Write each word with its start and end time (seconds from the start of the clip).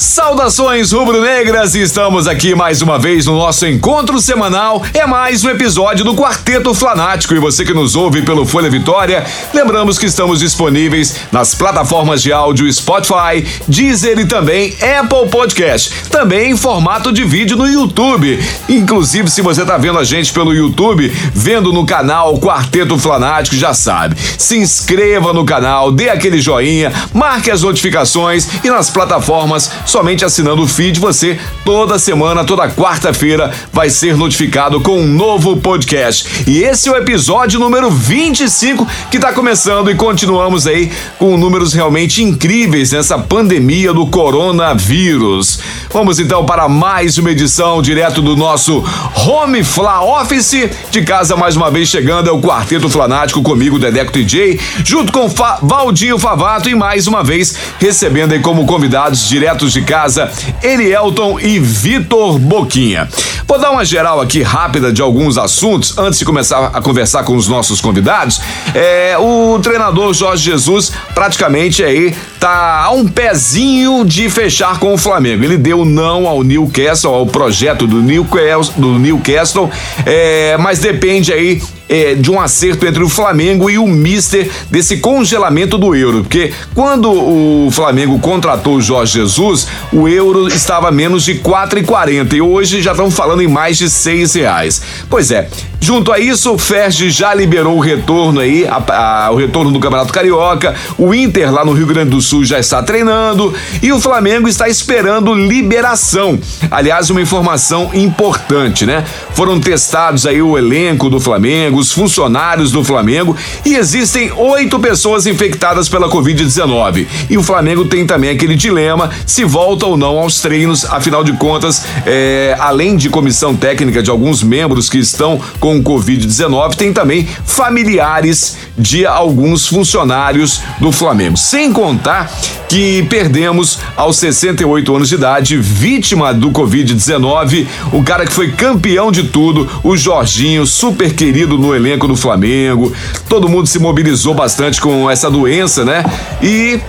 Saudações 0.00 0.92
rubro-negras, 0.92 1.74
estamos 1.74 2.26
aqui 2.26 2.54
mais 2.54 2.80
uma 2.80 2.98
vez 2.98 3.26
no 3.26 3.36
nosso 3.36 3.66
encontro 3.66 4.18
semanal. 4.18 4.82
É 4.94 5.04
mais 5.04 5.44
um 5.44 5.50
episódio 5.50 6.06
do 6.06 6.14
Quarteto 6.14 6.72
Flanático 6.72 7.34
e 7.34 7.38
você 7.38 7.66
que 7.66 7.74
nos 7.74 7.94
ouve 7.94 8.22
pelo 8.22 8.46
Folha 8.46 8.70
Vitória, 8.70 9.26
lembramos 9.52 9.98
que 9.98 10.06
estamos 10.06 10.40
disponíveis 10.40 11.16
nas 11.30 11.54
plataformas 11.54 12.22
de 12.22 12.32
áudio 12.32 12.72
Spotify, 12.72 13.46
Deezer 13.68 14.18
e 14.18 14.24
também 14.24 14.74
Apple 14.80 15.28
Podcast, 15.28 15.92
também 16.08 16.52
em 16.52 16.56
formato 16.56 17.12
de 17.12 17.22
vídeo 17.22 17.58
no 17.58 17.68
YouTube. 17.68 18.42
Inclusive, 18.70 19.30
se 19.30 19.42
você 19.42 19.60
está 19.60 19.76
vendo 19.76 19.98
a 19.98 20.04
gente 20.04 20.32
pelo 20.32 20.54
YouTube, 20.54 21.12
vendo 21.34 21.74
no 21.74 21.84
canal 21.84 22.38
Quarteto 22.38 22.98
Flanático, 22.98 23.54
já 23.54 23.74
sabe. 23.74 24.16
Se 24.38 24.56
inscreva 24.56 25.34
no 25.34 25.44
canal, 25.44 25.92
dê 25.92 26.08
aquele 26.08 26.40
joinha, 26.40 26.90
marque 27.12 27.50
as 27.50 27.60
notificações 27.60 28.48
e 28.64 28.70
nas 28.70 28.88
plataformas 28.88 29.70
somente 29.90 30.24
assinando 30.24 30.62
o 30.62 30.68
feed, 30.68 31.00
você 31.00 31.36
toda 31.64 31.98
semana, 31.98 32.44
toda 32.44 32.70
quarta-feira, 32.70 33.50
vai 33.72 33.90
ser 33.90 34.16
notificado 34.16 34.80
com 34.80 35.00
um 35.00 35.06
novo 35.06 35.56
podcast. 35.56 36.44
E 36.46 36.62
esse 36.62 36.88
é 36.88 36.92
o 36.92 36.96
episódio 36.96 37.58
número 37.58 37.90
25 37.90 38.86
que 39.10 39.16
está 39.16 39.32
começando 39.32 39.90
e 39.90 39.96
continuamos 39.96 40.68
aí 40.68 40.92
com 41.18 41.36
números 41.36 41.72
realmente 41.72 42.22
incríveis 42.22 42.92
nessa 42.92 43.18
pandemia 43.18 43.92
do 43.92 44.06
coronavírus. 44.06 45.58
Vamos 45.92 46.20
então 46.20 46.46
para 46.46 46.68
mais 46.68 47.18
uma 47.18 47.32
edição 47.32 47.82
direto 47.82 48.22
do 48.22 48.36
nosso 48.36 48.84
Home 49.26 49.64
Fla 49.64 50.04
Office. 50.04 50.70
De 50.92 51.02
casa 51.02 51.34
mais 51.34 51.56
uma 51.56 51.68
vez 51.68 51.88
chegando 51.88 52.30
é 52.30 52.32
o 52.32 52.40
Quarteto 52.40 52.88
Flanático 52.88 53.42
comigo, 53.42 53.76
Dedeco 53.76 54.12
TJ, 54.12 54.60
junto 54.84 55.12
com 55.12 55.28
Fa 55.28 55.58
Valdinho 55.60 56.16
Favato 56.16 56.68
e 56.68 56.76
mais 56.76 57.08
uma 57.08 57.24
vez 57.24 57.56
recebendo 57.80 58.32
aí 58.32 58.38
como 58.38 58.64
convidados 58.66 59.28
diretos 59.28 59.72
de 59.72 59.79
de 59.80 59.84
casa, 59.84 60.30
Elielton 60.62 61.40
e 61.40 61.58
Vitor 61.58 62.38
Boquinha. 62.38 63.08
Vou 63.46 63.58
dar 63.58 63.70
uma 63.70 63.84
geral 63.84 64.20
aqui 64.20 64.42
rápida 64.42 64.92
de 64.92 65.02
alguns 65.02 65.36
assuntos 65.36 65.98
antes 65.98 66.18
de 66.18 66.24
começar 66.24 66.70
a 66.72 66.80
conversar 66.80 67.24
com 67.24 67.34
os 67.34 67.48
nossos 67.48 67.80
convidados. 67.80 68.40
É, 68.74 69.16
o 69.18 69.58
treinador 69.60 70.12
Jorge 70.14 70.44
Jesus 70.44 70.92
praticamente 71.14 71.82
aí 71.82 72.14
tá 72.38 72.84
a 72.84 72.90
um 72.90 73.08
pezinho 73.08 74.04
de 74.04 74.30
fechar 74.30 74.78
com 74.78 74.94
o 74.94 74.98
Flamengo. 74.98 75.42
Ele 75.42 75.58
deu 75.58 75.84
não 75.84 76.28
ao 76.28 76.44
Newcastle, 76.44 77.12
ao 77.12 77.26
projeto 77.26 77.86
do 77.86 78.00
Newcastle, 78.00 78.74
do 78.76 78.98
Newcastle 78.98 79.70
é, 80.06 80.56
mas 80.58 80.78
depende 80.78 81.32
aí 81.32 81.60
é, 81.90 82.14
de 82.14 82.30
um 82.30 82.40
acerto 82.40 82.86
entre 82.86 83.02
o 83.02 83.08
Flamengo 83.08 83.68
e 83.68 83.76
o 83.76 83.86
Mister 83.86 84.48
desse 84.70 84.98
congelamento 84.98 85.76
do 85.76 85.94
euro. 85.94 86.22
Porque 86.22 86.52
quando 86.72 87.10
o 87.10 87.68
Flamengo 87.72 88.20
contratou 88.20 88.76
o 88.76 88.80
Jorge 88.80 89.14
Jesus, 89.14 89.66
o 89.92 90.06
euro 90.06 90.46
estava 90.46 90.92
menos 90.92 91.24
de 91.24 91.34
4,40 91.34 92.34
e 92.34 92.40
hoje 92.40 92.80
já 92.80 92.92
estão 92.92 93.10
falando 93.10 93.42
em 93.42 93.48
mais 93.48 93.76
de 93.76 93.90
seis 93.90 94.34
reais. 94.34 94.80
Pois 95.08 95.32
é, 95.32 95.48
junto 95.80 96.12
a 96.12 96.20
isso, 96.20 96.52
o 96.52 96.58
Ferdi 96.58 97.10
já 97.10 97.34
liberou 97.34 97.76
o 97.76 97.80
retorno 97.80 98.38
aí, 98.38 98.66
a, 98.68 99.26
a, 99.26 99.30
o 99.32 99.36
retorno 99.36 99.72
do 99.72 99.80
Campeonato 99.80 100.12
Carioca, 100.12 100.76
o 100.96 101.12
Inter 101.12 101.52
lá 101.52 101.64
no 101.64 101.72
Rio 101.72 101.86
Grande 101.86 102.10
do 102.10 102.20
Sul 102.20 102.44
já 102.44 102.60
está 102.60 102.80
treinando 102.82 103.52
e 103.82 103.90
o 103.90 104.00
Flamengo 104.00 104.46
está 104.46 104.68
esperando 104.68 105.34
liberação. 105.34 106.38
Aliás, 106.70 107.10
uma 107.10 107.20
informação 107.20 107.90
importante, 107.94 108.86
né? 108.86 109.04
Foram 109.34 109.58
testados 109.58 110.26
aí 110.26 110.40
o 110.40 110.56
elenco 110.56 111.10
do 111.10 111.18
Flamengo, 111.18 111.79
os 111.80 111.92
funcionários 111.92 112.70
do 112.70 112.84
Flamengo 112.84 113.36
e 113.64 113.74
existem 113.74 114.30
oito 114.32 114.78
pessoas 114.78 115.26
infectadas 115.26 115.88
pela 115.88 116.08
Covid-19. 116.08 117.06
E 117.28 117.36
o 117.36 117.42
Flamengo 117.42 117.86
tem 117.86 118.06
também 118.06 118.30
aquele 118.30 118.54
dilema 118.54 119.10
se 119.26 119.44
volta 119.44 119.86
ou 119.86 119.96
não 119.96 120.18
aos 120.18 120.40
treinos, 120.40 120.84
afinal 120.84 121.24
de 121.24 121.32
contas, 121.32 121.84
é, 122.06 122.54
além 122.58 122.96
de 122.96 123.08
comissão 123.08 123.56
técnica 123.56 124.02
de 124.02 124.10
alguns 124.10 124.42
membros 124.42 124.88
que 124.88 124.98
estão 124.98 125.40
com 125.58 125.82
Covid-19, 125.82 126.74
tem 126.74 126.92
também 126.92 127.26
familiares 127.44 128.58
de 128.76 129.06
alguns 129.06 129.66
funcionários 129.66 130.60
do 130.78 130.92
Flamengo. 130.92 131.36
Sem 131.36 131.72
contar 131.72 132.30
que 132.68 133.02
perdemos 133.04 133.78
aos 133.96 134.16
68 134.18 134.94
anos 134.94 135.08
de 135.08 135.14
idade, 135.16 135.56
vítima 135.56 136.32
do 136.32 136.50
Covid-19, 136.50 137.66
o 137.92 138.02
cara 138.02 138.24
que 138.24 138.32
foi 138.32 138.52
campeão 138.52 139.10
de 139.10 139.24
tudo, 139.24 139.68
o 139.82 139.96
Jorginho, 139.96 140.64
super 140.66 141.12
querido 141.14 141.58
no 141.58 141.69
elenco 141.74 142.06
do 142.06 142.16
Flamengo. 142.16 142.92
Todo 143.28 143.48
mundo 143.48 143.66
se 143.66 143.78
mobilizou 143.78 144.34
bastante 144.34 144.80
com 144.80 145.10
essa 145.10 145.30
doença, 145.30 145.84
né? 145.84 146.04
E 146.42 146.80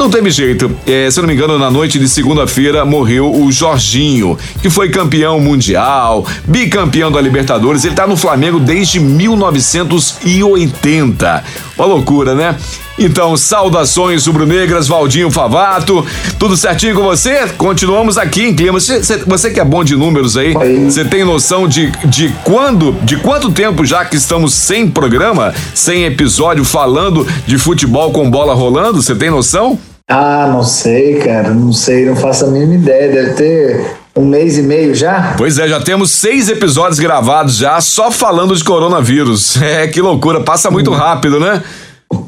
não 0.00 0.08
teve 0.08 0.30
jeito. 0.30 0.74
É, 0.86 1.10
se 1.10 1.18
eu 1.18 1.22
não 1.22 1.28
me 1.28 1.34
engano, 1.34 1.58
na 1.58 1.70
noite 1.70 1.98
de 1.98 2.08
segunda-feira 2.08 2.86
morreu 2.86 3.34
o 3.34 3.52
Jorginho, 3.52 4.38
que 4.62 4.70
foi 4.70 4.88
campeão 4.88 5.38
mundial, 5.38 6.26
bicampeão 6.46 7.12
da 7.12 7.20
Libertadores. 7.20 7.84
Ele 7.84 7.94
tá 7.94 8.06
no 8.06 8.16
Flamengo 8.16 8.58
desde 8.58 8.98
1980. 8.98 11.44
Uma 11.76 11.86
loucura, 11.86 12.34
né? 12.34 12.56
Então, 13.02 13.34
saudações 13.34 14.26
rubro-negras, 14.26 14.86
Valdinho 14.86 15.30
Favato. 15.30 16.04
Tudo 16.38 16.54
certinho 16.54 16.94
com 16.94 17.02
você? 17.02 17.48
Continuamos 17.56 18.18
aqui 18.18 18.42
em 18.42 18.54
clima. 18.54 18.78
Você, 18.78 19.00
você 19.26 19.50
que 19.50 19.58
é 19.58 19.64
bom 19.64 19.82
de 19.82 19.96
números 19.96 20.36
aí, 20.36 20.52
você 20.84 21.02
tem 21.02 21.24
noção 21.24 21.66
de, 21.66 21.90
de 22.04 22.28
quando, 22.44 22.92
de 23.02 23.16
quanto 23.16 23.50
tempo 23.50 23.86
já 23.86 24.04
que 24.04 24.16
estamos 24.16 24.52
sem 24.52 24.86
programa, 24.86 25.54
sem 25.74 26.04
episódio 26.04 26.62
falando 26.62 27.26
de 27.46 27.56
futebol 27.56 28.12
com 28.12 28.30
bola 28.30 28.52
rolando? 28.52 29.00
Você 29.00 29.14
tem 29.14 29.30
noção? 29.30 29.78
Ah, 30.06 30.46
não 30.52 30.62
sei, 30.62 31.20
cara. 31.20 31.54
Não 31.54 31.72
sei, 31.72 32.04
não 32.04 32.14
faço 32.14 32.44
a 32.44 32.48
mínima 32.48 32.74
ideia. 32.74 33.10
Deve 33.10 33.30
ter 33.30 33.96
um 34.14 34.26
mês 34.26 34.58
e 34.58 34.62
meio 34.62 34.94
já? 34.94 35.36
Pois 35.38 35.58
é, 35.58 35.66
já 35.66 35.80
temos 35.80 36.10
seis 36.10 36.50
episódios 36.50 36.98
gravados 36.98 37.56
já 37.56 37.80
só 37.80 38.10
falando 38.10 38.54
de 38.54 38.62
coronavírus. 38.62 39.56
É, 39.70 39.86
que 39.86 40.02
loucura, 40.02 40.40
passa 40.40 40.70
muito 40.70 40.90
hum. 40.90 40.94
rápido, 40.94 41.40
né? 41.40 41.62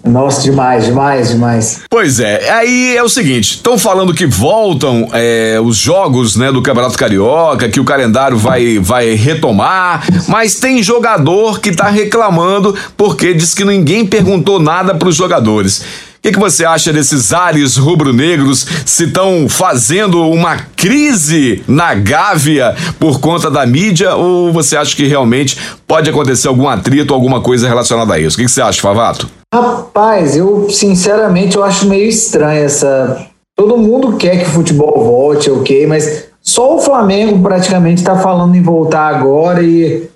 Nossa, 0.04 0.43
demais, 0.43 0.84
demais, 0.84 1.31
demais. 1.31 1.81
Pois 1.88 2.20
é, 2.20 2.50
aí 2.50 2.97
é 2.97 3.03
o 3.03 3.09
seguinte: 3.09 3.56
estão 3.56 3.78
falando 3.78 4.12
que 4.12 4.26
voltam 4.26 5.09
é, 5.12 5.59
os 5.62 5.76
jogos 5.76 6.37
né, 6.37 6.53
do 6.53 6.60
Campeonato 6.60 6.98
Carioca, 6.98 7.69
que 7.69 7.81
o 7.81 7.84
calendário 7.84 8.37
vai, 8.37 8.78
vai 8.78 9.15
retomar, 9.15 10.04
mas 10.28 10.56
tem 10.56 10.82
jogador 10.82 11.60
que 11.60 11.70
está 11.70 11.88
reclamando 11.88 12.76
porque 12.97 13.32
diz 13.32 13.54
que 13.54 13.65
ninguém 13.65 14.04
perguntou 14.04 14.60
nada 14.60 14.94
para 14.94 15.09
os 15.09 15.16
jogadores. 15.16 15.78
O 15.78 16.22
que, 16.22 16.31
que, 16.31 16.38
você 16.38 16.64
acha 16.64 16.93
desses 16.93 17.32
ares 17.32 17.76
rubro-negros 17.76 18.64
se 18.87 19.04
estão 19.04 19.49
fazendo 19.49 20.20
uma 20.31 20.56
crise 20.76 21.64
na 21.66 21.94
Gávea 21.94 22.76
por 23.00 23.19
conta 23.19 23.50
da 23.50 23.66
mídia 23.66 24.14
ou 24.14 24.53
você 24.53 24.76
acha 24.76 24.94
que 24.94 25.06
realmente 25.06 25.59
pode 25.84 26.09
acontecer 26.09 26.47
algum 26.47 26.69
atrito, 26.69 27.12
alguma 27.12 27.41
coisa 27.41 27.66
relacionada 27.66 28.14
a 28.14 28.20
isso? 28.20 28.37
O 28.37 28.38
que, 28.38 28.44
que 28.44 28.53
você 28.53 28.62
acha, 28.62 28.81
Favato? 28.81 29.42
Rapaz, 29.53 30.35
eu 30.35 30.71
sinceramente 30.71 31.57
eu 31.57 31.63
acho 31.63 31.87
meio 31.87 32.09
estranho 32.09 32.65
essa. 32.65 33.27
Todo 33.55 33.77
mundo 33.77 34.17
quer 34.17 34.39
que 34.39 34.49
o 34.49 34.53
futebol 34.53 35.05
volte, 35.05 35.51
ok, 35.51 35.87
mas 35.87 36.29
só 36.41 36.75
o 36.75 36.81
Flamengo 36.81 37.39
praticamente 37.43 38.01
está 38.01 38.17
falando 38.17 38.55
em 38.55 38.62
voltar 38.62 39.15
agora 39.15 39.62
e 39.62 40.09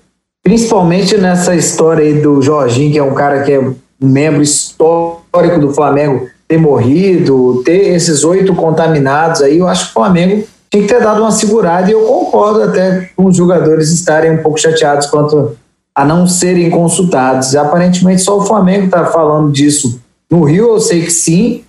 principalmente 0.43 1.15
nessa 1.17 1.55
história 1.55 2.03
aí 2.03 2.19
do 2.19 2.41
Jorginho, 2.41 2.91
que 2.91 2.97
é 2.97 3.03
um 3.03 3.13
cara 3.13 3.43
que 3.43 3.51
é 3.51 3.59
um 3.59 3.75
membro 4.01 4.41
histórico 4.41 5.59
do 5.59 5.71
Flamengo, 5.71 6.27
ter 6.47 6.57
morrido, 6.57 7.61
ter 7.63 7.93
esses 7.93 8.23
oito 8.23 8.55
contaminados 8.55 9.43
aí, 9.43 9.59
eu 9.59 9.67
acho 9.67 9.85
que 9.85 9.91
o 9.91 9.93
Flamengo 9.93 10.47
tinha 10.71 10.81
que 10.81 10.89
ter 10.89 10.99
dado 10.99 11.21
uma 11.21 11.31
segurada 11.31 11.89
e 11.89 11.93
eu 11.93 12.01
concordo 12.01 12.63
até 12.63 13.11
com 13.15 13.25
os 13.25 13.37
jogadores 13.37 13.91
estarem 13.91 14.31
um 14.31 14.41
pouco 14.41 14.57
chateados 14.57 15.05
quanto 15.07 15.55
a 15.97 16.05
não 16.05 16.27
serem 16.27 16.69
consultados. 16.69 17.55
Aparentemente 17.55 18.21
só 18.21 18.37
o 18.37 18.45
Flamengo 18.45 18.85
está 18.85 19.05
falando 19.05 19.51
disso. 19.51 19.99
No 20.29 20.43
Rio 20.43 20.73
eu 20.73 20.79
sei 20.79 21.01
que 21.01 21.09
sim, 21.09 21.63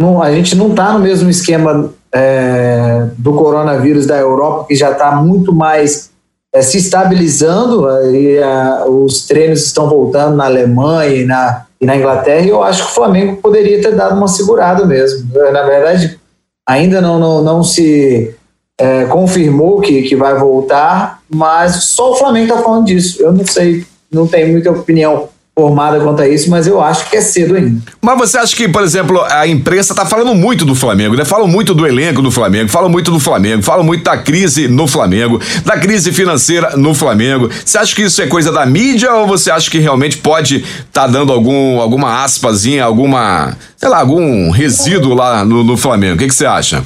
não, 0.00 0.22
a 0.22 0.32
gente 0.32 0.56
não 0.56 0.70
está 0.70 0.94
no 0.94 1.00
mesmo 1.00 1.28
esquema 1.28 1.92
é, 2.10 3.08
do 3.18 3.34
coronavírus 3.34 4.06
da 4.06 4.16
Europa, 4.16 4.68
que 4.68 4.74
já 4.74 4.92
está 4.92 5.12
muito 5.16 5.52
mais 5.52 6.10
é, 6.50 6.62
se 6.62 6.78
estabilizando, 6.78 7.86
e 8.10 8.42
a, 8.42 8.86
os 8.86 9.26
treinos 9.26 9.66
estão 9.66 9.86
voltando 9.86 10.34
na 10.34 10.46
Alemanha 10.46 11.14
e 11.14 11.26
na, 11.26 11.66
e 11.78 11.84
na 11.84 11.94
Inglaterra, 11.94 12.40
e 12.40 12.48
eu 12.48 12.62
acho 12.62 12.86
que 12.86 12.90
o 12.90 12.94
Flamengo 12.94 13.36
poderia 13.36 13.82
ter 13.82 13.94
dado 13.94 14.16
uma 14.16 14.28
segurada 14.28 14.86
mesmo. 14.86 15.28
Na 15.52 15.62
verdade, 15.62 16.18
ainda 16.66 17.02
não, 17.02 17.18
não, 17.18 17.42
não 17.42 17.62
se 17.62 18.34
é, 18.80 19.04
confirmou 19.04 19.82
que, 19.82 20.02
que 20.02 20.16
vai 20.16 20.38
voltar, 20.38 21.20
mas 21.34 21.84
só 21.84 22.12
o 22.12 22.16
Flamengo 22.16 22.52
está 22.52 22.62
falando 22.62 22.86
disso. 22.86 23.22
Eu 23.22 23.32
não 23.32 23.46
sei, 23.46 23.84
não 24.10 24.26
tenho 24.26 24.52
muita 24.52 24.70
opinião 24.70 25.28
formada 25.56 26.00
quanto 26.00 26.20
a 26.20 26.28
isso, 26.28 26.50
mas 26.50 26.66
eu 26.66 26.80
acho 26.80 27.08
que 27.08 27.16
é 27.16 27.20
cedo 27.20 27.54
ainda. 27.54 27.80
Mas 28.02 28.18
você 28.18 28.38
acha 28.38 28.56
que, 28.56 28.68
por 28.68 28.82
exemplo, 28.82 29.20
a 29.22 29.46
imprensa 29.46 29.94
tá 29.94 30.04
falando 30.04 30.34
muito 30.34 30.64
do 30.64 30.74
Flamengo, 30.74 31.14
né? 31.14 31.24
Falam 31.24 31.46
muito 31.46 31.72
do 31.72 31.86
elenco 31.86 32.20
do 32.20 32.30
Flamengo, 32.30 32.68
falam 32.68 32.90
muito 32.90 33.12
do 33.12 33.20
Flamengo, 33.20 33.62
falam 33.62 33.84
muito 33.84 34.02
da 34.02 34.16
crise 34.16 34.66
no 34.66 34.88
Flamengo, 34.88 35.40
da 35.64 35.78
crise 35.78 36.12
financeira 36.12 36.76
no 36.76 36.92
Flamengo. 36.92 37.48
Você 37.64 37.78
acha 37.78 37.94
que 37.94 38.02
isso 38.02 38.20
é 38.20 38.26
coisa 38.26 38.50
da 38.50 38.66
mídia 38.66 39.12
ou 39.14 39.28
você 39.28 39.48
acha 39.48 39.70
que 39.70 39.78
realmente 39.78 40.18
pode 40.18 40.56
estar 40.56 41.02
tá 41.02 41.06
dando 41.06 41.32
algum, 41.32 41.80
alguma 41.80 42.24
aspasinha, 42.24 42.84
alguma, 42.84 43.56
sei 43.76 43.88
lá, 43.88 44.00
algum 44.00 44.50
resíduo 44.50 45.14
lá 45.14 45.44
no, 45.44 45.62
no 45.62 45.76
Flamengo? 45.76 46.16
O 46.16 46.18
que, 46.18 46.26
que 46.26 46.34
você 46.34 46.46
acha? 46.46 46.84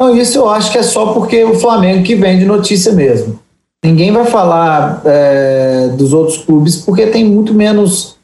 Não, 0.00 0.16
isso 0.16 0.38
eu 0.38 0.48
acho 0.48 0.70
que 0.70 0.78
é 0.78 0.82
só 0.82 1.12
porque 1.12 1.42
o 1.42 1.58
Flamengo 1.58 2.04
que 2.04 2.14
vende 2.14 2.44
notícia 2.44 2.92
mesmo. 2.92 3.41
Ninguém 3.84 4.12
vai 4.12 4.24
falar 4.26 5.02
é, 5.04 5.88
dos 5.96 6.12
outros 6.12 6.38
clubes 6.38 6.76
porque 6.76 7.06
tem 7.06 7.24
muito 7.24 7.52
menos 7.52 8.16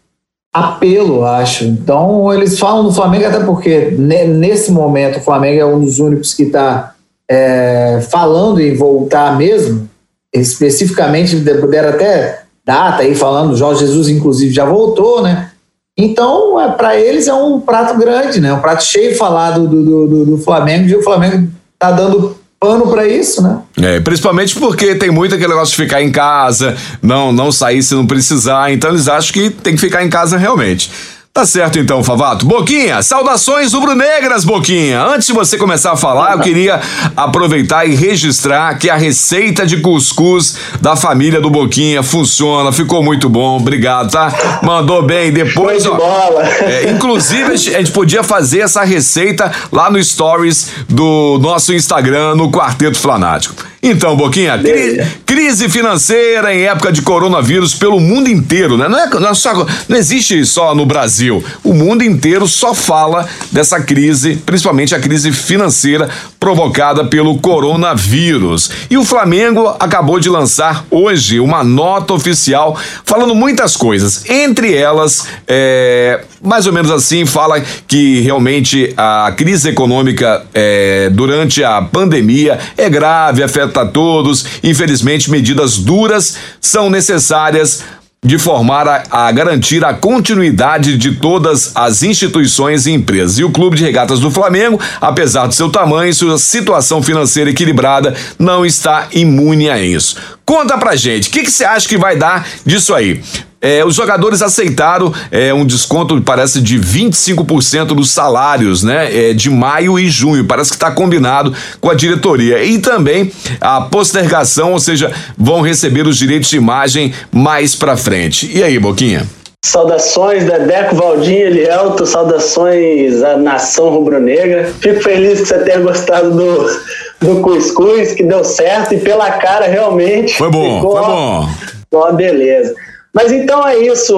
apelo, 0.52 1.24
acho. 1.24 1.64
Então, 1.64 2.32
eles 2.32 2.58
falam 2.58 2.84
do 2.84 2.92
Flamengo 2.92 3.26
até 3.26 3.40
porque 3.40 3.90
nesse 3.90 4.70
momento 4.70 5.18
o 5.18 5.22
Flamengo 5.22 5.60
é 5.60 5.66
um 5.66 5.80
dos 5.80 5.98
únicos 5.98 6.32
que 6.32 6.44
está 6.44 6.94
é, 7.28 8.00
falando 8.08 8.60
em 8.60 8.74
voltar 8.76 9.36
mesmo. 9.36 9.88
Especificamente, 10.32 11.36
deram 11.36 11.90
até 11.90 12.42
data 12.64 13.02
aí 13.02 13.14
falando, 13.14 13.56
Jorge 13.56 13.80
Jesus, 13.80 14.08
inclusive, 14.08 14.52
já 14.52 14.64
voltou, 14.64 15.22
né? 15.22 15.50
Então, 15.96 16.60
é, 16.60 16.70
para 16.70 16.96
eles 16.96 17.26
é 17.26 17.34
um 17.34 17.58
prato 17.60 17.98
grande, 17.98 18.40
né? 18.40 18.52
Um 18.52 18.60
prato 18.60 18.84
cheio 18.84 19.16
falar 19.16 19.52
do, 19.52 19.66
do, 19.66 20.06
do, 20.06 20.24
do 20.26 20.38
Flamengo, 20.38 20.88
e 20.88 20.94
o 20.94 21.02
Flamengo 21.02 21.48
tá 21.78 21.90
dando 21.90 22.36
pano 22.60 22.88
para 22.88 23.06
isso, 23.06 23.42
né? 23.42 23.60
É, 23.80 24.00
principalmente 24.00 24.58
porque 24.58 24.94
tem 24.94 25.10
muito 25.10 25.34
aquele 25.34 25.50
negócio 25.50 25.76
de 25.76 25.82
ficar 25.82 26.02
em 26.02 26.10
casa, 26.10 26.76
não, 27.00 27.32
não 27.32 27.52
sair 27.52 27.82
se 27.82 27.94
não 27.94 28.06
precisar, 28.06 28.72
então 28.72 28.90
eles 28.90 29.08
acham 29.08 29.32
que 29.32 29.50
tem 29.50 29.74
que 29.74 29.80
ficar 29.80 30.04
em 30.04 30.10
casa 30.10 30.36
realmente. 30.36 30.90
Tá 31.32 31.46
certo 31.46 31.78
então, 31.78 32.02
Favato. 32.02 32.44
Boquinha, 32.44 33.00
saudações 33.00 33.72
rubro-negras, 33.72 34.44
Boquinha. 34.44 35.00
Antes 35.04 35.28
de 35.28 35.32
você 35.32 35.56
começar 35.56 35.92
a 35.92 35.96
falar, 35.96 36.32
eu 36.32 36.40
queria 36.40 36.80
aproveitar 37.16 37.86
e 37.86 37.94
registrar 37.94 38.76
que 38.76 38.90
a 38.90 38.96
receita 38.96 39.64
de 39.64 39.76
cuscuz 39.76 40.56
da 40.80 40.96
família 40.96 41.40
do 41.40 41.48
Boquinha 41.48 42.02
funciona, 42.02 42.72
ficou 42.72 43.04
muito 43.04 43.28
bom, 43.28 43.56
obrigado, 43.56 44.10
tá? 44.10 44.60
Mandou 44.64 45.02
bem. 45.02 45.30
Depois, 45.30 45.86
ó, 45.86 45.94
bola. 45.94 46.42
É, 46.44 46.90
inclusive, 46.90 47.52
a 47.52 47.56
gente 47.56 47.92
podia 47.92 48.24
fazer 48.24 48.60
essa 48.60 48.82
receita 48.82 49.52
lá 49.70 49.88
no 49.88 50.02
Stories 50.02 50.70
do 50.88 51.38
nosso 51.40 51.72
Instagram, 51.72 52.34
no 52.34 52.50
Quarteto 52.50 52.98
Flanático. 52.98 53.54
Então, 53.82 54.16
Boquinha, 54.16 54.58
cri 54.58 55.04
crise 55.24 55.68
financeira 55.68 56.52
em 56.52 56.62
época 56.62 56.90
de 56.90 57.00
coronavírus 57.00 57.72
pelo 57.72 58.00
mundo 58.00 58.28
inteiro, 58.28 58.76
né? 58.76 58.88
Não, 58.88 58.98
é, 58.98 59.08
não, 59.20 59.28
é 59.28 59.34
só, 59.34 59.66
não 59.88 59.96
existe 59.96 60.44
só 60.44 60.74
no 60.74 60.84
Brasil. 60.84 61.44
O 61.62 61.72
mundo 61.72 62.02
inteiro 62.02 62.48
só 62.48 62.74
fala 62.74 63.28
dessa 63.52 63.80
crise, 63.80 64.36
principalmente 64.44 64.94
a 64.94 65.00
crise 65.00 65.30
financeira 65.30 66.08
provocada 66.40 67.04
pelo 67.04 67.38
coronavírus. 67.38 68.70
E 68.90 68.98
o 68.98 69.04
Flamengo 69.04 69.68
acabou 69.78 70.18
de 70.18 70.28
lançar 70.28 70.84
hoje 70.90 71.38
uma 71.38 71.62
nota 71.62 72.14
oficial 72.14 72.76
falando 73.04 73.34
muitas 73.34 73.76
coisas. 73.76 74.28
Entre 74.28 74.74
elas, 74.74 75.26
é, 75.46 76.20
mais 76.42 76.66
ou 76.66 76.72
menos 76.72 76.90
assim, 76.90 77.26
fala 77.26 77.60
que 77.86 78.20
realmente 78.20 78.92
a 78.96 79.32
crise 79.36 79.70
econômica 79.70 80.44
é, 80.54 81.10
durante 81.10 81.62
a 81.64 81.82
pandemia 81.82 82.58
é 82.76 82.88
grave, 82.88 83.42
afeta 83.42 83.82
a 83.82 83.86
todos. 83.86 84.44
Infelizmente, 84.62 85.30
medidas 85.30 85.78
duras 85.78 86.36
são 86.60 86.88
necessárias 86.88 87.82
de 88.24 88.36
formar 88.36 88.88
a, 88.88 89.04
a, 89.10 89.32
garantir 89.32 89.84
a 89.84 89.94
continuidade 89.94 90.98
de 90.98 91.12
todas 91.16 91.72
as 91.74 92.02
instituições 92.02 92.86
e 92.86 92.90
empresas. 92.90 93.38
E 93.38 93.44
o 93.44 93.50
Clube 93.50 93.76
de 93.76 93.84
Regatas 93.84 94.18
do 94.18 94.30
Flamengo, 94.30 94.80
apesar 95.00 95.46
do 95.46 95.54
seu 95.54 95.70
tamanho 95.70 96.10
e 96.10 96.14
sua 96.14 96.36
situação 96.36 97.00
financeira 97.00 97.50
equilibrada, 97.50 98.14
não 98.38 98.66
está 98.66 99.06
imune 99.12 99.70
a 99.70 99.80
isso. 99.80 100.16
Conta 100.44 100.76
pra 100.76 100.96
gente, 100.96 101.28
o 101.28 101.32
que, 101.32 101.42
que 101.42 101.50
você 101.50 101.64
acha 101.64 101.88
que 101.88 101.96
vai 101.96 102.16
dar 102.16 102.46
disso 102.66 102.92
aí? 102.92 103.22
É, 103.60 103.84
os 103.84 103.96
jogadores 103.96 104.40
aceitaram 104.40 105.12
é, 105.32 105.52
um 105.52 105.66
desconto, 105.66 106.20
parece, 106.22 106.60
de 106.60 106.78
25% 106.78 107.86
dos 107.86 108.10
salários, 108.10 108.84
né? 108.84 109.30
É, 109.30 109.32
de 109.32 109.50
maio 109.50 109.98
e 109.98 110.08
junho. 110.08 110.46
Parece 110.46 110.70
que 110.70 110.76
está 110.76 110.90
combinado 110.92 111.52
com 111.80 111.90
a 111.90 111.94
diretoria. 111.94 112.62
E 112.62 112.78
também 112.78 113.32
a 113.60 113.80
postergação, 113.80 114.72
ou 114.72 114.78
seja, 114.78 115.12
vão 115.36 115.60
receber 115.60 116.06
os 116.06 116.16
direitos 116.16 116.48
de 116.48 116.56
imagem 116.56 117.12
mais 117.32 117.74
para 117.74 117.96
frente. 117.96 118.48
E 118.56 118.62
aí, 118.62 118.78
Boquinha? 118.78 119.26
Saudações, 119.64 120.44
Dedeco, 120.44 120.94
Valdinho, 120.94 121.48
Elielto, 121.48 122.06
saudações 122.06 123.22
à 123.24 123.36
nação 123.36 123.90
rubro-negra. 123.90 124.72
Fico 124.80 125.02
feliz 125.02 125.40
que 125.40 125.46
você 125.48 125.58
tenha 125.58 125.80
gostado 125.80 126.30
do, 126.30 126.80
do 127.20 127.40
cuscuz, 127.42 128.12
que 128.14 128.22
deu 128.22 128.44
certo 128.44 128.94
e 128.94 128.98
pela 128.98 129.32
cara 129.32 129.66
realmente. 129.66 130.36
Foi 130.36 130.48
bom, 130.48 130.76
ficou 130.76 130.92
foi 130.92 131.06
bom. 131.06 131.48
Uma 131.90 132.12
beleza. 132.12 132.72
Mas 133.12 133.32
então 133.32 133.66
é 133.66 133.78
isso, 133.78 134.14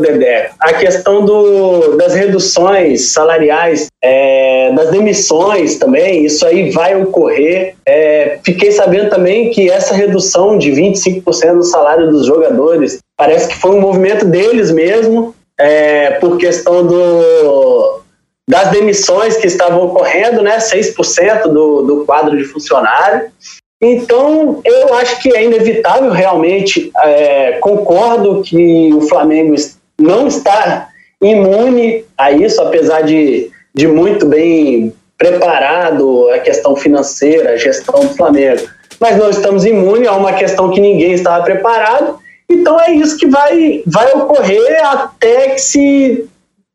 Dedé. 0.00 0.50
A 0.58 0.72
questão 0.72 1.24
do, 1.24 1.96
das 1.96 2.14
reduções 2.14 3.12
salariais, 3.12 3.86
é, 4.02 4.72
das 4.72 4.90
demissões 4.90 5.76
também, 5.76 6.24
isso 6.24 6.44
aí 6.46 6.70
vai 6.70 7.00
ocorrer. 7.00 7.74
É, 7.86 8.38
fiquei 8.44 8.72
sabendo 8.72 9.10
também 9.10 9.50
que 9.50 9.70
essa 9.70 9.94
redução 9.94 10.56
de 10.56 10.70
25% 10.70 11.54
do 11.54 11.62
salário 11.62 12.10
dos 12.10 12.26
jogadores 12.26 12.98
parece 13.16 13.48
que 13.48 13.58
foi 13.58 13.72
um 13.72 13.80
movimento 13.80 14.24
deles 14.24 14.70
mesmo, 14.70 15.34
é, 15.58 16.12
por 16.12 16.38
questão 16.38 16.86
do, 16.86 18.00
das 18.48 18.70
demissões 18.70 19.36
que 19.36 19.46
estavam 19.46 19.84
ocorrendo, 19.84 20.42
né? 20.42 20.58
6% 20.58 21.42
do, 21.48 21.82
do 21.82 22.04
quadro 22.06 22.36
de 22.36 22.44
funcionário. 22.44 23.30
Então, 23.80 24.60
eu 24.64 24.94
acho 24.94 25.20
que 25.20 25.34
é 25.34 25.44
inevitável 25.44 26.10
realmente. 26.10 26.90
É, 27.02 27.52
concordo 27.60 28.42
que 28.42 28.92
o 28.92 29.00
Flamengo 29.02 29.54
não 29.98 30.26
está 30.26 30.88
imune 31.22 32.04
a 32.16 32.30
isso, 32.30 32.60
apesar 32.60 33.02
de, 33.02 33.50
de 33.74 33.86
muito 33.86 34.26
bem 34.26 34.92
preparado 35.16 36.28
a 36.30 36.38
questão 36.38 36.76
financeira, 36.76 37.52
a 37.52 37.56
gestão 37.56 38.00
do 38.00 38.14
Flamengo. 38.14 38.62
Mas 38.98 39.16
não 39.16 39.30
estamos 39.30 39.64
imunes 39.64 40.08
a 40.08 40.16
uma 40.16 40.32
questão 40.34 40.70
que 40.70 40.80
ninguém 40.80 41.12
estava 41.12 41.42
preparado. 41.42 42.18
Então 42.48 42.78
é 42.80 42.92
isso 42.92 43.16
que 43.16 43.26
vai, 43.26 43.82
vai 43.86 44.12
ocorrer 44.12 44.84
até 44.84 45.50
que 45.50 45.60
se 45.60 46.28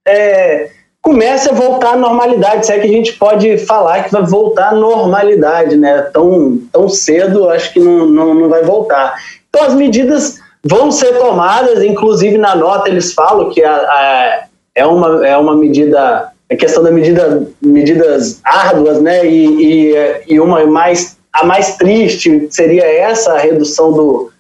é, 0.08 0.70
comece 1.06 1.48
a 1.48 1.54
voltar 1.54 1.94
à 1.94 1.96
normalidade, 1.96 2.66
se 2.66 2.74
é 2.74 2.80
que 2.80 2.88
a 2.88 2.92
gente 2.92 3.14
pode 3.14 3.60
falar 3.60 4.06
que 4.06 4.12
vai 4.12 4.24
voltar 4.24 4.70
à 4.70 4.76
normalidade, 4.76 5.78
né? 5.78 6.02
Tão, 6.12 6.58
tão 6.72 6.90
cedo, 6.90 7.48
acho 7.48 7.72
que 7.72 7.80
não, 7.80 8.08
não, 8.08 8.34
não 8.34 8.50
vai 8.50 8.64
voltar. 8.64 9.14
Então, 9.48 9.68
as 9.68 9.76
medidas 9.76 10.40
vão 10.64 10.92
ser 10.92 11.20
tomadas, 11.20 11.84
inclusive 11.84 12.40
na 12.40 12.56
nota 12.56 12.90
eles 12.90 13.14
falam 13.14 13.52
que 13.52 13.64
a, 13.64 13.76
a, 13.76 14.46
é, 14.74 14.84
uma, 14.84 15.28
é 15.28 15.38
uma 15.38 15.56
medida, 15.56 16.32
a 16.52 16.56
questão 16.56 16.82
da 16.82 16.90
medida, 16.90 17.48
medidas 17.62 18.42
árduas, 18.44 19.00
né? 19.00 19.24
E, 19.28 19.92
e, 19.94 20.24
e 20.28 20.40
uma 20.40 20.66
mais, 20.66 21.18
a 21.32 21.46
mais 21.46 21.78
triste 21.78 22.48
seria 22.50 22.84
essa, 22.84 23.34
a 23.34 23.38
redução 23.38 23.94
do, 23.94 24.32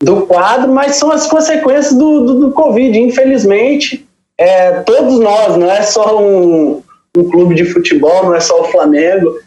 do 0.00 0.22
quadro, 0.26 0.72
mas 0.72 0.94
são 0.94 1.10
as 1.10 1.26
consequências 1.26 1.92
do, 1.92 2.20
do, 2.24 2.34
do 2.38 2.50
Covid, 2.52 2.96
infelizmente 3.00 4.06
é, 4.38 4.72
todos 4.80 5.18
nós, 5.20 5.56
não 5.56 5.70
é 5.70 5.82
só 5.82 6.20
um, 6.20 6.82
um 7.16 7.30
clube 7.30 7.54
de 7.54 7.64
futebol, 7.64 8.24
não 8.24 8.34
é 8.34 8.40
só 8.40 8.62
o 8.62 8.64
Flamengo, 8.64 9.38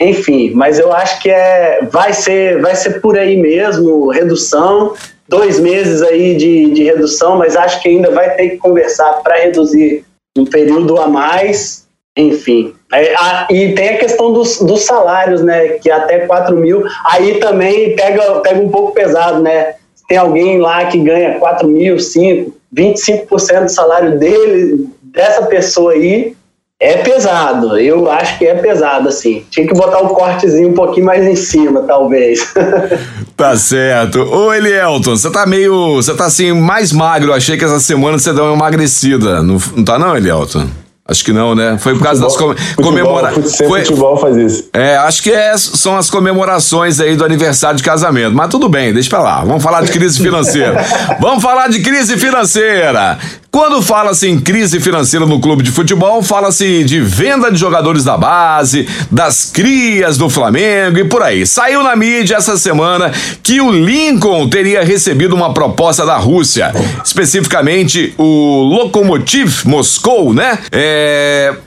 enfim, 0.00 0.50
mas 0.54 0.78
eu 0.78 0.92
acho 0.92 1.20
que 1.22 1.30
é, 1.30 1.80
vai, 1.90 2.12
ser, 2.12 2.60
vai 2.60 2.74
ser 2.74 3.00
por 3.00 3.16
aí 3.16 3.36
mesmo, 3.36 4.10
redução, 4.10 4.94
dois 5.28 5.58
meses 5.60 6.02
aí 6.02 6.36
de, 6.36 6.70
de 6.72 6.84
redução, 6.84 7.36
mas 7.36 7.56
acho 7.56 7.80
que 7.80 7.88
ainda 7.88 8.10
vai 8.10 8.34
ter 8.34 8.50
que 8.50 8.56
conversar 8.58 9.22
para 9.22 9.36
reduzir 9.36 10.04
um 10.36 10.44
período 10.44 11.00
a 11.00 11.06
mais, 11.06 11.86
enfim. 12.16 12.74
É, 12.92 13.14
a, 13.14 13.46
e 13.50 13.72
tem 13.74 13.90
a 13.90 13.98
questão 13.98 14.32
dos, 14.32 14.58
dos 14.58 14.82
salários, 14.82 15.42
né, 15.42 15.68
que 15.78 15.90
até 15.90 16.26
4 16.26 16.56
mil, 16.56 16.84
aí 17.06 17.38
também 17.38 17.94
pega, 17.96 18.40
pega 18.40 18.60
um 18.60 18.68
pouco 18.68 18.92
pesado, 18.92 19.42
né, 19.42 19.76
tem 20.08 20.18
alguém 20.18 20.58
lá 20.58 20.84
que 20.86 20.98
ganha 20.98 21.38
4 21.38 21.66
mil, 21.68 21.98
5, 21.98 22.52
25% 22.74 23.64
do 23.64 23.70
salário 23.70 24.18
dele, 24.18 24.88
dessa 25.02 25.42
pessoa 25.46 25.92
aí, 25.92 26.34
é 26.80 26.98
pesado. 26.98 27.78
Eu 27.78 28.10
acho 28.10 28.38
que 28.38 28.46
é 28.46 28.54
pesado, 28.54 29.08
assim. 29.08 29.44
Tinha 29.50 29.66
que 29.66 29.74
botar 29.74 30.00
um 30.00 30.08
cortezinho 30.08 30.68
um 30.68 30.74
pouquinho 30.74 31.06
mais 31.06 31.24
em 31.26 31.36
cima, 31.36 31.82
talvez. 31.82 32.52
tá 33.36 33.56
certo. 33.56 34.20
Ô, 34.20 34.52
Elielton, 34.52 35.16
você 35.16 35.30
tá 35.30 35.46
meio. 35.46 35.94
Você 35.94 36.14
tá 36.14 36.26
assim, 36.26 36.52
mais 36.52 36.92
magro. 36.92 37.32
achei 37.32 37.56
que 37.56 37.64
essa 37.64 37.80
semana 37.80 38.18
você 38.18 38.32
deu 38.32 38.44
uma 38.44 38.54
emagrecida. 38.54 39.42
Não, 39.42 39.58
não 39.76 39.84
tá, 39.84 39.98
não, 39.98 40.16
Elielton? 40.16 40.66
Acho 41.06 41.22
que 41.22 41.32
não, 41.34 41.54
né? 41.54 41.76
Foi 41.78 41.92
por 41.92 42.02
causa 42.02 42.22
futebol, 42.22 42.54
das 42.54 42.74
comemorações. 42.76 43.56
Foi... 43.58 43.84
futebol 43.84 44.16
faz 44.16 44.36
isso. 44.38 44.70
É, 44.72 44.96
acho 44.96 45.22
que 45.22 45.30
é, 45.30 45.54
são 45.58 45.98
as 45.98 46.08
comemorações 46.08 46.98
aí 46.98 47.14
do 47.14 47.22
aniversário 47.22 47.76
de 47.76 47.82
casamento. 47.82 48.34
Mas 48.34 48.48
tudo 48.48 48.70
bem, 48.70 48.90
deixa 48.90 49.10
pra 49.10 49.20
lá. 49.20 49.44
Vamos 49.44 49.62
falar 49.62 49.82
de 49.82 49.92
crise 49.92 50.18
financeira. 50.18 50.82
Vamos 51.20 51.42
falar 51.42 51.68
de 51.68 51.80
crise 51.80 52.16
financeira. 52.16 53.18
Quando 53.50 53.80
fala-se 53.82 54.26
em 54.26 54.40
crise 54.40 54.80
financeira 54.80 55.26
no 55.26 55.38
clube 55.40 55.62
de 55.62 55.70
futebol, 55.70 56.20
fala-se 56.22 56.82
de 56.82 57.00
venda 57.00 57.52
de 57.52 57.56
jogadores 57.56 58.02
da 58.02 58.16
base, 58.16 58.88
das 59.12 59.44
crias 59.52 60.18
do 60.18 60.28
Flamengo 60.28 60.98
e 60.98 61.04
por 61.04 61.22
aí. 61.22 61.46
Saiu 61.46 61.80
na 61.84 61.94
mídia 61.94 62.34
essa 62.34 62.56
semana 62.56 63.12
que 63.44 63.60
o 63.60 63.70
Lincoln 63.70 64.48
teria 64.48 64.82
recebido 64.82 65.36
uma 65.36 65.54
proposta 65.54 66.04
da 66.04 66.16
Rússia, 66.16 66.72
especificamente 67.04 68.12
o 68.18 68.62
Lokomotiv 68.74 69.64
Moscou, 69.66 70.34
né? 70.34 70.58
É, 70.72 70.93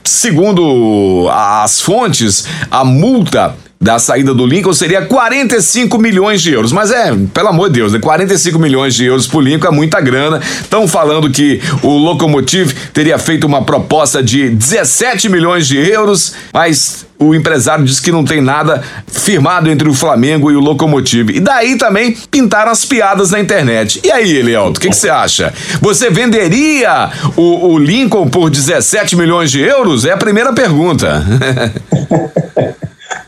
segundo 0.04 1.28
as 1.30 1.80
fontes, 1.80 2.46
a 2.70 2.84
multa 2.84 3.54
da 3.80 3.98
saída 3.98 4.34
do 4.34 4.44
Lincoln 4.44 4.72
seria 4.72 5.02
45 5.02 5.98
milhões 5.98 6.42
de 6.42 6.52
euros. 6.52 6.72
Mas 6.72 6.90
é, 6.90 7.14
pelo 7.32 7.48
amor 7.48 7.68
de 7.68 7.74
Deus, 7.74 7.92
né? 7.92 7.98
45 8.00 8.58
milhões 8.58 8.94
de 8.94 9.04
euros 9.04 9.26
pro 9.26 9.40
Lincoln 9.40 9.68
é 9.68 9.70
muita 9.70 10.00
grana. 10.00 10.40
Estão 10.60 10.88
falando 10.88 11.30
que 11.30 11.60
o 11.82 11.96
Locomotive 11.96 12.74
teria 12.92 13.18
feito 13.18 13.46
uma 13.46 13.62
proposta 13.64 14.22
de 14.22 14.50
17 14.50 15.28
milhões 15.28 15.68
de 15.68 15.78
euros, 15.78 16.34
mas 16.52 17.06
o 17.18 17.34
empresário 17.34 17.84
diz 17.84 17.98
que 17.98 18.12
não 18.12 18.24
tem 18.24 18.40
nada 18.40 18.82
firmado 19.06 19.70
entre 19.70 19.88
o 19.88 19.94
Flamengo 19.94 20.50
e 20.50 20.56
o 20.56 20.60
Locomotive. 20.60 21.36
E 21.36 21.40
daí 21.40 21.76
também 21.76 22.16
pintaram 22.30 22.70
as 22.70 22.84
piadas 22.84 23.30
na 23.30 23.40
internet. 23.40 24.00
E 24.04 24.10
aí, 24.10 24.36
Elielto, 24.36 24.78
o 24.78 24.80
que 24.80 24.92
você 24.92 25.08
acha? 25.08 25.52
Você 25.80 26.10
venderia 26.10 27.10
o, 27.36 27.72
o 27.72 27.78
Lincoln 27.78 28.28
por 28.28 28.50
17 28.50 29.16
milhões 29.16 29.50
de 29.50 29.60
euros? 29.60 30.04
É 30.04 30.12
a 30.12 30.16
primeira 30.16 30.52
pergunta. 30.52 31.24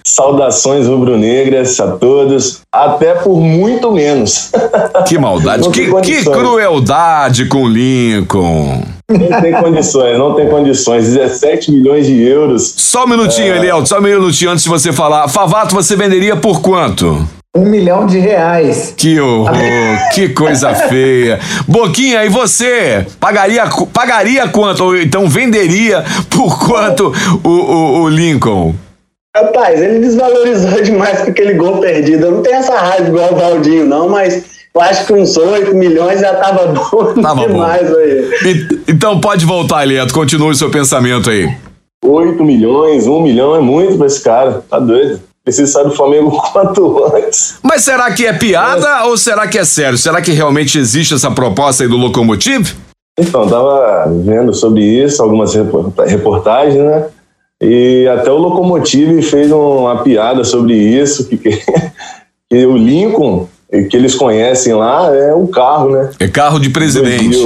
Saudações 0.07 0.87
rubro-negras 0.87 1.79
a 1.81 1.93
todos, 1.93 2.61
até 2.73 3.15
por 3.15 3.41
muito 3.41 3.93
menos. 3.93 4.51
Que 5.07 5.19
maldade, 5.19 5.69
que, 5.71 5.91
que, 6.03 6.25
crueldade 6.25 7.47
com 7.47 7.67
Lincoln. 7.67 8.83
Não 9.11 9.41
tem 9.41 9.53
condições, 9.53 10.19
não 10.19 10.35
tem 10.35 10.49
condições. 10.49 11.05
17 11.05 11.73
milhões 11.73 12.07
de 12.07 12.23
euros. 12.23 12.75
Só 12.77 13.05
um 13.05 13.09
minutinho, 13.09 13.53
é... 13.53 13.57
Eliel, 13.57 13.85
só 13.87 13.99
um 13.99 14.03
minutinho 14.03 14.53
antes 14.53 14.63
de 14.63 14.71
você 14.71 14.93
falar. 14.93 15.27
Favato, 15.29 15.75
você 15.75 15.97
venderia 15.97 16.37
por 16.37 16.61
quanto? 16.61 17.27
Um 17.57 17.65
milhão 17.65 18.07
de 18.07 18.19
reais. 18.19 18.95
Que 18.97 19.19
horror, 19.19 19.53
que 20.15 20.29
coisa 20.29 20.73
feia. 20.89 21.41
Boquinha, 21.67 22.25
e 22.25 22.29
você? 22.29 23.05
Pagaria, 23.19 23.65
pagaria 23.93 24.47
quanto? 24.47 24.85
Ou 24.85 24.97
então 24.97 25.29
venderia 25.29 26.05
por 26.31 26.65
quanto 26.65 27.13
o, 27.43 27.49
o, 27.49 28.03
o 28.03 28.09
Lincoln? 28.09 28.75
Rapaz, 29.37 29.81
ele 29.81 30.01
desvalorizou 30.01 30.83
demais 30.83 31.21
com 31.21 31.31
aquele 31.31 31.55
gol 31.55 31.79
perdido. 31.79 32.27
Eu 32.27 32.33
não 32.33 32.43
tenho 32.43 32.57
essa 32.57 32.77
raiva 32.77 33.09
igual 33.09 33.33
o 33.33 33.37
Valdinho, 33.37 33.87
não, 33.87 34.09
mas 34.09 34.45
eu 34.75 34.81
acho 34.81 35.07
que 35.07 35.13
uns 35.13 35.37
8 35.37 35.75
milhões 35.75 36.21
já 36.21 36.35
tava 36.35 36.67
bom 36.69 37.15
tava 37.23 37.47
demais 37.47 37.89
bom. 37.89 37.97
aí. 37.97 38.83
então 38.89 39.21
pode 39.21 39.45
voltar, 39.45 39.85
Lieto, 39.85 40.13
continue 40.13 40.51
o 40.51 40.55
seu 40.55 40.71
pensamento 40.71 41.31
aí. 41.31 41.49
8 42.05 42.43
milhões, 42.45 43.07
1 43.07 43.23
milhão 43.23 43.55
é 43.55 43.61
muito 43.61 43.97
pra 43.97 44.07
esse 44.07 44.21
cara, 44.21 44.65
tá 44.69 44.79
doido. 44.79 45.21
Precisa 45.45 45.73
sair 45.73 45.85
do 45.85 45.95
Flamengo 45.95 46.31
quanto 46.53 47.05
antes. 47.15 47.59
Mas 47.63 47.83
será 47.83 48.11
que 48.13 48.27
é 48.27 48.33
piada 48.33 48.87
é. 48.87 49.03
ou 49.05 49.17
será 49.17 49.47
que 49.47 49.59
é 49.59 49.65
sério? 49.65 49.97
Será 49.97 50.21
que 50.21 50.33
realmente 50.33 50.79
existe 50.79 51.15
essa 51.15 51.31
proposta 51.31 51.85
aí 51.85 51.89
do 51.89 51.97
Locomotive? 51.97 52.75
Então, 53.19 53.47
tava 53.47 54.07
vendo 54.25 54.53
sobre 54.55 54.83
isso, 54.83 55.23
algumas 55.23 55.55
reportagens, 55.55 56.83
né? 56.83 57.07
E 57.63 58.09
até 58.09 58.31
o 58.31 58.39
Locomotive 58.39 59.21
fez 59.23 59.53
uma 59.53 60.03
piada 60.03 60.45
sobre 60.45 60.75
isso, 60.75 61.29
que, 61.29 61.37
que 61.37 62.67
o 62.67 62.77
Lincoln, 62.77 63.47
que 63.91 63.97
eles 63.97 64.15
conhecem 64.15 64.75
lá, 64.75 65.15
é 65.15 65.35
um 65.35 65.47
carro, 65.47 65.91
né? 65.91 66.11
É 66.19 66.29
carro 66.29 66.59
de 66.59 66.71
presidente. 66.71 67.37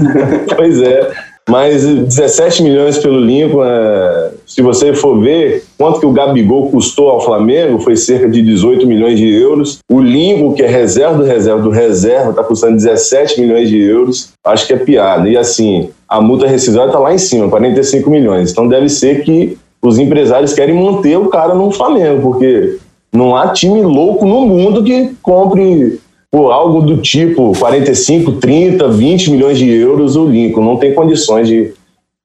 pois 0.56 0.80
é. 0.80 1.10
Mas 1.48 1.84
17 1.84 2.62
milhões 2.62 2.98
pelo 2.98 3.18
Lincoln, 3.18 3.64
é, 3.64 4.30
se 4.46 4.62
você 4.62 4.94
for 4.94 5.20
ver 5.20 5.64
quanto 5.76 5.98
que 5.98 6.06
o 6.06 6.12
Gabigol 6.12 6.70
custou 6.70 7.10
ao 7.10 7.24
Flamengo, 7.24 7.80
foi 7.80 7.96
cerca 7.96 8.28
de 8.28 8.40
18 8.40 8.86
milhões 8.86 9.18
de 9.18 9.28
euros. 9.34 9.80
O 9.90 10.00
Lincoln, 10.00 10.54
que 10.54 10.62
é 10.62 10.68
reserva 10.68 11.18
do 11.18 11.24
reserva 11.24 11.60
do 11.60 11.70
reserva, 11.70 12.30
está 12.30 12.44
custando 12.44 12.76
17 12.76 13.40
milhões 13.40 13.68
de 13.68 13.80
euros. 13.80 14.30
Acho 14.46 14.66
que 14.66 14.74
é 14.74 14.76
piada. 14.76 15.28
E 15.28 15.36
assim, 15.36 15.90
a 16.10 16.20
multa 16.20 16.48
rescisória 16.48 16.88
está 16.88 16.98
lá 16.98 17.14
em 17.14 17.18
cima, 17.18 17.48
45 17.48 18.10
milhões. 18.10 18.50
Então 18.50 18.66
deve 18.66 18.88
ser 18.88 19.22
que 19.22 19.56
os 19.80 19.96
empresários 19.96 20.52
querem 20.52 20.74
manter 20.74 21.16
o 21.16 21.28
cara 21.28 21.54
no 21.54 21.70
Flamengo, 21.70 22.20
porque 22.20 22.78
não 23.12 23.36
há 23.36 23.48
time 23.48 23.80
louco 23.82 24.26
no 24.26 24.40
mundo 24.40 24.82
que 24.82 25.12
compre 25.22 26.00
por 26.28 26.50
algo 26.50 26.82
do 26.82 26.96
tipo 26.98 27.52
45, 27.56 28.32
30, 28.32 28.88
20 28.88 29.30
milhões 29.30 29.56
de 29.56 29.70
euros 29.70 30.16
o 30.16 30.26
Lincoln. 30.26 30.64
Não 30.64 30.76
tem 30.76 30.94
condições 30.94 31.46
de 31.46 31.72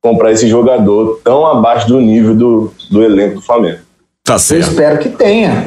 comprar 0.01 0.31
esse 0.31 0.47
jogador 0.47 1.19
tão 1.23 1.45
abaixo 1.45 1.87
do 1.87 2.01
nível 2.01 2.35
do, 2.35 2.71
do 2.89 3.03
elenco 3.03 3.35
do 3.35 3.41
Flamengo. 3.41 3.79
Tá 4.23 4.39
certo. 4.39 4.63
Eu 4.63 4.69
espero 4.69 4.99
que 4.99 5.09
tenha. 5.09 5.65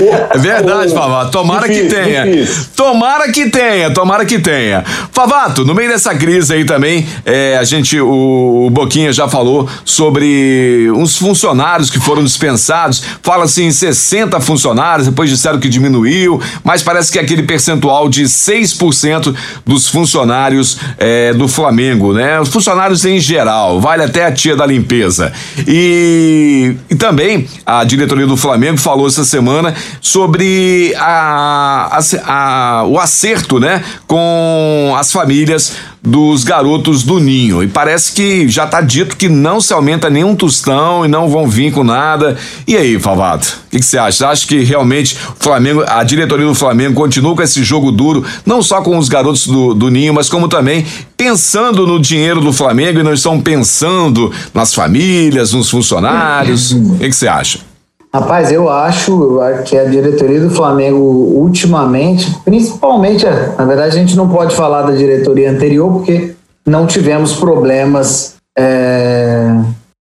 É 0.00 0.38
verdade, 0.38 0.94
Favato. 0.94 1.32
Tomara 1.32 1.66
difícil, 1.66 1.88
que 1.88 1.94
tenha. 1.96 2.24
Difícil. 2.24 2.66
Tomara 2.76 3.32
que 3.32 3.50
tenha, 3.50 3.90
tomara 3.90 4.24
que 4.24 4.38
tenha. 4.38 4.84
Favato, 5.12 5.64
no 5.64 5.74
meio 5.74 5.88
dessa 5.88 6.14
crise 6.14 6.54
aí 6.54 6.64
também, 6.64 7.04
é, 7.26 7.58
a 7.58 7.64
gente, 7.64 7.98
o, 7.98 8.66
o, 8.66 8.70
Boquinha 8.70 9.12
já 9.12 9.26
falou 9.26 9.68
sobre 9.84 10.88
uns 10.94 11.16
funcionários 11.16 11.90
que 11.90 11.98
foram 11.98 12.22
dispensados. 12.22 13.02
Fala-se 13.24 13.64
em 13.64 13.72
60 13.72 14.38
funcionários, 14.38 15.08
depois 15.08 15.28
disseram 15.28 15.58
que 15.58 15.68
diminuiu, 15.68 16.40
mas 16.62 16.80
parece 16.80 17.10
que 17.10 17.18
é 17.18 17.22
aquele 17.22 17.42
percentual 17.42 18.08
de 18.08 18.22
6% 18.22 19.34
dos 19.66 19.88
funcionários 19.88 20.78
é, 20.96 21.34
do 21.34 21.48
Flamengo, 21.48 22.12
né? 22.12 22.38
Os 22.38 22.50
funcionários 22.50 23.04
em 23.04 23.18
geral, 23.18 23.80
vale 23.80 24.04
até 24.04 24.26
a 24.26 24.30
tia 24.30 24.54
da 24.54 24.64
limpeza. 24.64 25.32
E, 25.66 26.76
e 26.88 26.94
também 26.94 27.48
a 27.66 27.82
diretoria 27.82 28.28
do 28.28 28.36
Flamengo 28.36 28.78
falou 28.78 29.08
essa 29.08 29.24
semana 29.24 29.74
sobre 30.00 30.94
a, 30.96 31.98
a, 31.98 32.80
a, 32.80 32.84
o 32.84 32.98
acerto 32.98 33.58
né, 33.58 33.82
com 34.06 34.94
as 34.96 35.12
famílias 35.12 35.76
dos 36.02 36.44
garotos 36.44 37.02
do 37.02 37.18
Ninho. 37.18 37.62
E 37.62 37.68
parece 37.68 38.12
que 38.12 38.48
já 38.48 38.64
está 38.64 38.80
dito 38.80 39.16
que 39.16 39.28
não 39.28 39.60
se 39.60 39.72
aumenta 39.72 40.08
nenhum 40.08 40.34
tostão 40.34 41.04
e 41.04 41.08
não 41.08 41.28
vão 41.28 41.46
vir 41.46 41.72
com 41.72 41.84
nada. 41.84 42.36
E 42.66 42.76
aí, 42.76 42.98
Favato? 42.98 43.58
O 43.66 43.70
que, 43.70 43.82
você 43.82 43.98
acha? 43.98 44.28
Acha 44.28 44.46
que 44.46 44.62
realmente 44.64 45.16
o 45.38 45.42
Flamengo, 45.42 45.84
a 45.86 46.02
diretoria 46.02 46.46
do 46.46 46.54
Flamengo 46.54 46.94
continua 46.94 47.34
com 47.34 47.42
esse 47.42 47.62
jogo 47.62 47.92
duro, 47.92 48.24
não 48.46 48.62
só 48.62 48.80
com 48.80 48.96
os 48.96 49.08
garotos 49.08 49.46
do, 49.46 49.74
do 49.74 49.90
Ninho, 49.90 50.14
mas 50.14 50.28
como 50.28 50.48
também 50.48 50.86
pensando 51.16 51.86
no 51.86 52.00
dinheiro 52.00 52.40
do 52.40 52.52
Flamengo 52.52 53.00
e 53.00 53.02
não 53.02 53.12
estão 53.12 53.40
pensando 53.40 54.32
nas 54.54 54.72
famílias, 54.72 55.52
nos 55.52 55.68
funcionários? 55.68 56.72
O 56.72 56.98
que 56.98 57.12
você 57.12 57.28
acha? 57.28 57.67
Rapaz, 58.12 58.50
eu 58.50 58.70
acho 58.70 59.38
que 59.66 59.76
a 59.76 59.84
diretoria 59.84 60.40
do 60.40 60.50
Flamengo, 60.50 60.98
ultimamente, 60.98 62.34
principalmente, 62.42 63.26
é, 63.26 63.54
na 63.56 63.64
verdade, 63.66 63.96
a 63.96 64.00
gente 64.00 64.16
não 64.16 64.28
pode 64.28 64.56
falar 64.56 64.82
da 64.82 64.92
diretoria 64.92 65.50
anterior, 65.50 65.92
porque 65.92 66.34
não 66.64 66.86
tivemos 66.86 67.34
problemas 67.34 68.36
é, 68.58 69.50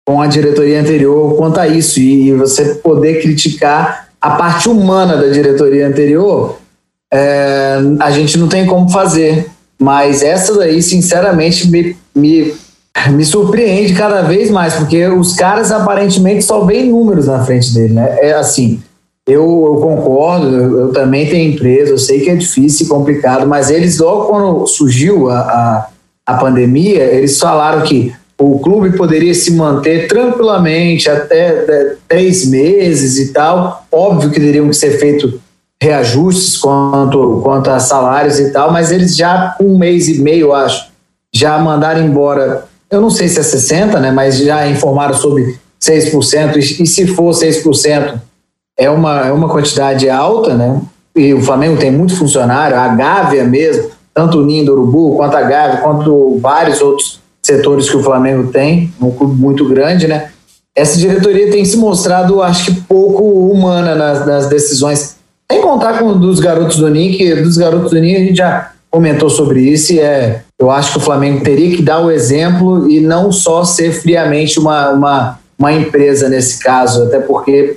com 0.05 0.23
a 0.23 0.29
diretoria 0.29 0.81
anterior 0.81 1.35
quanto 1.37 1.59
a 1.59 1.67
isso. 1.67 1.99
E 1.99 2.33
você 2.33 2.77
poder 2.77 3.21
criticar 3.21 4.09
a 4.21 4.31
parte 4.31 4.69
humana 4.69 5.17
da 5.17 5.27
diretoria 5.27 5.89
anterior, 5.89 6.59
é, 7.13 7.79
a 7.99 8.11
gente 8.13 8.39
não 8.39 8.47
tem 8.47 8.67
como 8.67 8.89
fazer. 8.89 9.51
Mas 9.79 10.23
essa 10.23 10.57
daí, 10.57 10.81
sinceramente, 10.81 11.69
me, 11.69 11.97
me 12.15 12.55
me 13.11 13.25
surpreende 13.25 13.95
cada 13.95 14.23
vez 14.23 14.51
mais, 14.51 14.75
porque 14.75 15.07
os 15.07 15.35
caras 15.35 15.71
aparentemente 15.71 16.45
só 16.45 16.65
veem 16.65 16.91
números 16.91 17.27
na 17.27 17.45
frente 17.45 17.73
dele, 17.73 17.95
né? 17.95 18.19
É 18.21 18.33
assim, 18.33 18.83
eu, 19.27 19.43
eu 19.43 19.81
concordo, 19.81 20.47
eu, 20.49 20.81
eu, 20.81 20.93
também 20.93 21.29
tenho 21.29 21.53
empresa, 21.53 21.91
eu 21.93 21.99
sei 21.99 22.21
que 22.21 22.31
é 22.31 22.37
difícil 22.37 22.87
e 22.87 22.89
complicado, 22.89 23.47
mas 23.47 23.71
eles 23.71 23.99
logo 23.99 24.27
quando 24.27 24.67
surgiu 24.67 25.29
a, 25.29 25.39
a, 25.39 25.89
a 26.27 26.35
pandemia, 26.39 27.05
eles 27.05 27.39
falaram 27.39 27.83
que 27.83 28.15
o 28.39 28.59
clube 28.59 28.97
poderia 28.97 29.35
se 29.35 29.53
manter 29.53 30.09
tranquilamente 30.09 31.09
até 31.11 31.97
três 32.07 32.47
meses 32.47 33.19
e 33.19 33.33
tal. 33.33 33.87
Óbvio 33.91 34.31
que 34.31 34.39
teriam 34.39 34.69
que 34.69 34.77
ser 34.77 34.99
feitos 34.99 35.35
reajustes 35.83 36.57
quanto, 36.57 37.41
quanto 37.43 37.71
a 37.71 37.79
salários 37.79 38.39
e 38.39 38.51
tal, 38.51 38.71
mas 38.71 38.91
eles 38.91 39.17
já, 39.17 39.57
um 39.61 39.79
mês 39.79 40.09
e 40.09 40.21
meio, 40.21 40.53
acho, 40.53 40.91
já 41.33 41.59
mandaram 41.59 42.05
embora 42.05 42.65
eu 42.97 43.01
não 43.01 43.11
sei 43.11 43.29
se 43.29 43.39
é 43.39 43.43
60%, 43.43 44.01
né, 44.01 44.11
mas 44.11 44.39
já 44.39 44.67
informaram 44.67 45.15
sobre 45.15 45.59
6%, 45.81 46.57
e 46.57 46.87
se 46.87 47.07
for 47.07 47.31
6%, 47.31 48.21
é 48.79 48.91
uma, 48.91 49.27
é 49.27 49.33
uma 49.33 49.49
quantidade 49.49 50.09
alta, 50.09 50.55
né? 50.55 50.81
E 51.15 51.33
o 51.33 51.41
Flamengo 51.41 51.79
tem 51.79 51.91
muito 51.91 52.17
funcionário, 52.17 52.77
a 52.77 52.89
Gávea 52.89 53.45
mesmo, 53.45 53.91
tanto 54.13 54.39
o 54.39 54.45
Ninho 54.45 54.67
do 54.67 54.73
Urubu, 54.73 55.17
quanto 55.17 55.37
a 55.37 55.43
Gávea, 55.43 55.79
quanto 55.79 56.39
vários 56.41 56.83
outros 56.83 57.21
setores 57.43 57.89
que 57.89 57.97
o 57.97 58.03
Flamengo 58.03 58.51
tem, 58.51 58.93
um 59.01 59.11
clube 59.11 59.41
muito 59.41 59.67
grande, 59.67 60.07
né? 60.07 60.31
Essa 60.75 60.99
diretoria 60.99 61.51
tem 61.51 61.65
se 61.65 61.79
mostrado, 61.79 62.43
acho 62.43 62.67
que, 62.67 62.81
pouco 62.83 63.23
humana 63.23 63.95
nas, 63.95 64.27
nas 64.27 64.47
decisões. 64.47 65.17
Sem 65.51 65.63
contar 65.63 65.99
com 65.99 66.19
dos 66.19 66.39
garotos 66.39 66.77
do 66.77 66.91
Nick, 66.91 67.35
dos 67.37 67.57
garotos 67.57 67.93
do 67.93 67.99
Nick 67.99 68.17
a 68.17 68.25
gente 68.25 68.37
já 68.37 68.73
comentou 68.91 69.31
sobre 69.31 69.61
isso 69.61 69.95
e 69.95 70.01
é, 70.01 70.43
eu 70.59 70.71
acho 70.71 70.93
que 70.93 70.99
o 70.99 71.03
Flamengo 71.03 71.45
teria 71.45 71.77
que 71.77 71.83
dar 71.83 72.01
o 72.01 72.11
exemplo 72.11 72.91
e 72.91 73.01
não 73.01 73.31
só 73.31 73.65
ser 73.65 73.93
friamente 73.93 74.59
uma, 74.59 74.91
uma, 74.91 75.39
uma 75.59 75.73
empresa 75.73 76.29
nesse 76.29 76.59
caso, 76.63 77.05
até 77.05 77.21
porque 77.21 77.77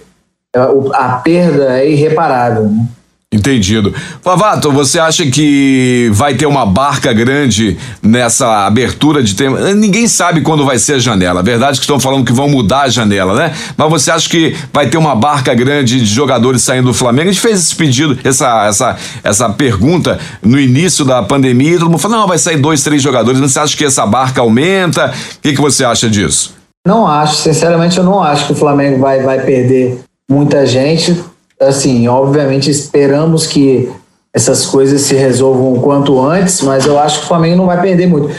é, 0.56 0.60
a 0.94 1.10
perda 1.24 1.80
é 1.80 1.90
irreparável. 1.90 2.64
Né? 2.64 2.86
Entendido. 3.32 3.94
Favato, 4.24 4.72
você 4.72 4.98
acha 4.98 5.24
que 5.24 6.10
vai 6.14 6.34
ter 6.34 6.48
uma 6.48 6.66
barca 6.66 7.14
grande 7.14 7.78
nessa 8.02 8.66
abertura 8.66 9.22
de 9.22 9.36
tempo? 9.36 9.56
Ninguém 9.76 10.08
sabe 10.08 10.42
quando 10.42 10.66
vai 10.66 10.80
ser 10.80 10.94
a 10.94 11.00
janela. 11.00 11.44
Verdade 11.44 11.74
é 11.74 11.76
que 11.76 11.82
estão 11.82 12.00
falando 12.00 12.26
que 12.26 12.34
vão 12.34 12.50
mudar 12.50 12.82
a 12.82 12.90
janela, 12.90 13.36
né? 13.36 13.54
Mas 13.78 13.88
você 13.88 14.10
acha 14.10 14.28
que 14.28 14.56
vai 14.74 14.90
ter 14.90 14.98
uma 14.98 15.14
barca 15.14 15.54
grande 15.54 16.00
de 16.00 16.06
jogadores 16.08 16.64
saindo 16.64 16.88
do 16.88 16.94
Flamengo? 16.94 17.30
A 17.30 17.32
gente 17.32 17.42
fez 17.42 17.60
esse 17.60 17.76
pedido, 17.76 18.18
essa, 18.24 18.66
essa, 18.66 18.98
essa 19.24 19.48
pergunta 19.48 20.18
no 20.42 20.60
início 20.60 21.06
da 21.06 21.22
pandemia 21.22 21.76
e 21.76 21.78
todo 21.78 21.88
mundo 21.88 22.00
falou: 22.00 22.18
não, 22.18 22.28
vai 22.28 22.40
sair 22.40 22.58
dois, 22.58 22.82
três 22.82 23.00
jogadores. 23.00 23.40
Você 23.40 23.60
acha 23.60 23.78
que 23.78 23.86
essa 23.86 24.08
barca 24.08 24.42
aumenta? 24.42 25.14
O 25.38 25.42
que, 25.44 25.54
que 25.54 25.62
você 25.62 25.86
acha 25.86 26.10
disso? 26.10 26.56
Não 26.84 27.06
acho, 27.06 27.36
sinceramente, 27.36 27.96
eu 27.96 28.04
não 28.04 28.24
acho 28.24 28.48
que 28.48 28.54
o 28.54 28.56
Flamengo 28.56 29.00
vai, 29.00 29.22
vai 29.22 29.40
perder 29.42 30.00
muita 30.28 30.66
gente 30.66 31.16
assim, 31.60 32.08
obviamente 32.08 32.70
esperamos 32.70 33.46
que 33.46 33.92
essas 34.34 34.66
coisas 34.66 35.02
se 35.02 35.16
resolvam 35.16 35.74
o 35.74 35.82
quanto 35.82 36.20
antes, 36.22 36.62
mas 36.62 36.86
eu 36.86 36.98
acho 37.00 37.20
que 37.20 37.26
o 37.26 37.28
Flamengo 37.28 37.58
não 37.58 37.66
vai 37.66 37.82
perder 37.82 38.08
muito. 38.08 38.30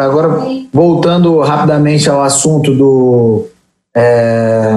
Agora, 0.00 0.42
voltando 0.72 1.38
rapidamente 1.40 2.08
ao 2.08 2.22
assunto 2.22 2.74
do 2.74 3.46
é, 3.94 4.72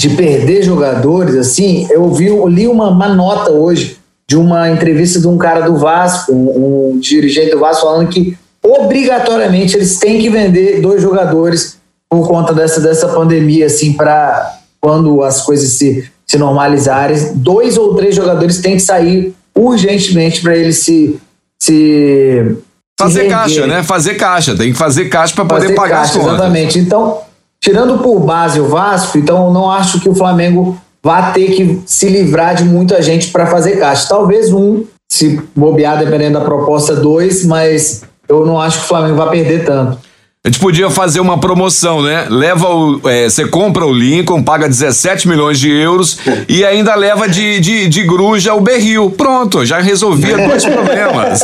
de 0.00 0.08
perder 0.10 0.62
jogadores, 0.62 1.36
assim, 1.36 1.86
eu 1.90 2.10
vi, 2.10 2.26
eu 2.26 2.46
li 2.48 2.66
uma, 2.66 2.90
uma, 2.90 3.08
nota 3.08 3.52
hoje 3.52 3.98
de 4.28 4.36
uma 4.36 4.70
entrevista 4.70 5.20
de 5.20 5.28
um 5.28 5.36
cara 5.36 5.60
do 5.60 5.76
Vasco, 5.76 6.32
um, 6.32 6.94
um 6.94 6.98
dirigente 6.98 7.50
do 7.50 7.60
Vasco, 7.60 7.86
falando 7.86 8.08
que 8.08 8.36
obrigatoriamente 8.62 9.76
eles 9.76 9.98
têm 9.98 10.20
que 10.20 10.30
vender 10.30 10.80
dois 10.80 11.02
jogadores 11.02 11.78
por 12.08 12.26
conta 12.26 12.52
dessa, 12.54 12.80
dessa 12.80 13.08
pandemia, 13.08 13.66
assim, 13.66 13.92
para 13.92 14.58
quando 14.80 15.22
as 15.22 15.42
coisas 15.42 15.70
se 15.72 16.08
se 16.34 16.38
normalizarem, 16.38 17.16
dois 17.34 17.78
ou 17.78 17.94
três 17.94 18.14
jogadores 18.14 18.58
têm 18.58 18.74
que 18.74 18.82
sair 18.82 19.34
urgentemente 19.56 20.42
para 20.42 20.56
eles 20.56 20.78
se, 20.78 21.18
se 21.62 22.56
fazer 22.98 23.28
caixa, 23.28 23.66
né? 23.66 23.82
Fazer 23.82 24.14
caixa, 24.14 24.56
tem 24.56 24.72
que 24.72 24.78
fazer 24.78 25.04
caixa 25.04 25.34
para 25.34 25.44
poder 25.44 25.74
pagar 25.74 25.98
caixa, 25.98 26.12
as 26.12 26.16
contas. 26.16 26.34
Exatamente. 26.34 26.78
Então, 26.78 27.20
tirando 27.60 27.98
por 27.98 28.18
base 28.20 28.60
o 28.60 28.66
Vasco, 28.66 29.16
então 29.16 29.52
não 29.52 29.70
acho 29.70 30.00
que 30.00 30.08
o 30.08 30.14
Flamengo 30.14 30.76
vá 31.02 31.30
ter 31.30 31.52
que 31.52 31.80
se 31.86 32.08
livrar 32.08 32.56
de 32.56 32.64
muita 32.64 33.00
gente 33.00 33.28
para 33.28 33.46
fazer 33.46 33.78
caixa. 33.78 34.08
Talvez 34.08 34.52
um, 34.52 34.82
se 35.10 35.40
bobear, 35.54 35.98
dependendo 35.98 36.40
da 36.40 36.44
proposta, 36.44 36.96
dois, 36.96 37.44
mas 37.44 38.02
eu 38.28 38.44
não 38.44 38.60
acho 38.60 38.78
que 38.78 38.84
o 38.86 38.88
Flamengo 38.88 39.16
vai 39.16 39.30
perder 39.30 39.64
tanto. 39.64 39.98
A 40.46 40.50
gente 40.50 40.60
podia 40.60 40.90
fazer 40.90 41.20
uma 41.20 41.40
promoção, 41.40 42.02
né? 42.02 42.26
Leva 42.28 42.68
o. 42.68 43.00
É, 43.08 43.30
você 43.30 43.48
compra 43.48 43.86
o 43.86 43.90
Lincoln, 43.90 44.42
paga 44.42 44.68
17 44.68 45.26
milhões 45.26 45.58
de 45.58 45.70
euros 45.70 46.18
e 46.46 46.62
ainda 46.62 46.94
leva 46.94 47.26
de, 47.26 47.60
de, 47.60 47.88
de 47.88 48.02
gruja 48.02 48.52
o 48.52 48.60
berril. 48.60 49.10
Pronto, 49.10 49.64
já 49.64 49.80
resolvia 49.80 50.36
dois 50.36 50.62
problemas. 50.68 51.40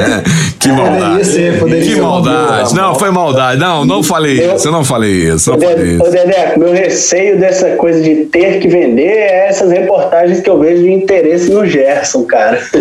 que 0.58 0.68
maldade. 0.68 1.58
Poderia 1.58 1.84
ser, 1.84 1.94
que 1.94 2.00
maldade. 2.00 2.74
Não, 2.74 2.94
foi 2.94 3.10
maldade. 3.10 3.60
Não, 3.60 3.84
não 3.84 4.02
falei 4.02 4.42
eu, 4.42 4.56
isso, 4.56 4.68
eu 4.68 4.72
não 4.72 4.84
falei 4.84 5.34
isso. 5.34 5.50
Não 5.50 5.58
Dedé, 5.58 5.98
falei 5.98 6.46
isso. 6.46 6.58
Meu 6.58 6.72
receio 6.72 7.38
dessa 7.38 7.76
coisa 7.76 8.00
de 8.00 8.24
ter 8.24 8.58
que 8.58 8.68
vender 8.68 9.02
é 9.02 9.48
essas 9.48 9.70
reportagens 9.70 10.40
que 10.40 10.48
eu 10.48 10.58
vejo 10.58 10.82
de 10.82 10.90
interesse 10.90 11.50
no 11.50 11.66
Gerson, 11.66 12.24
cara. 12.24 12.58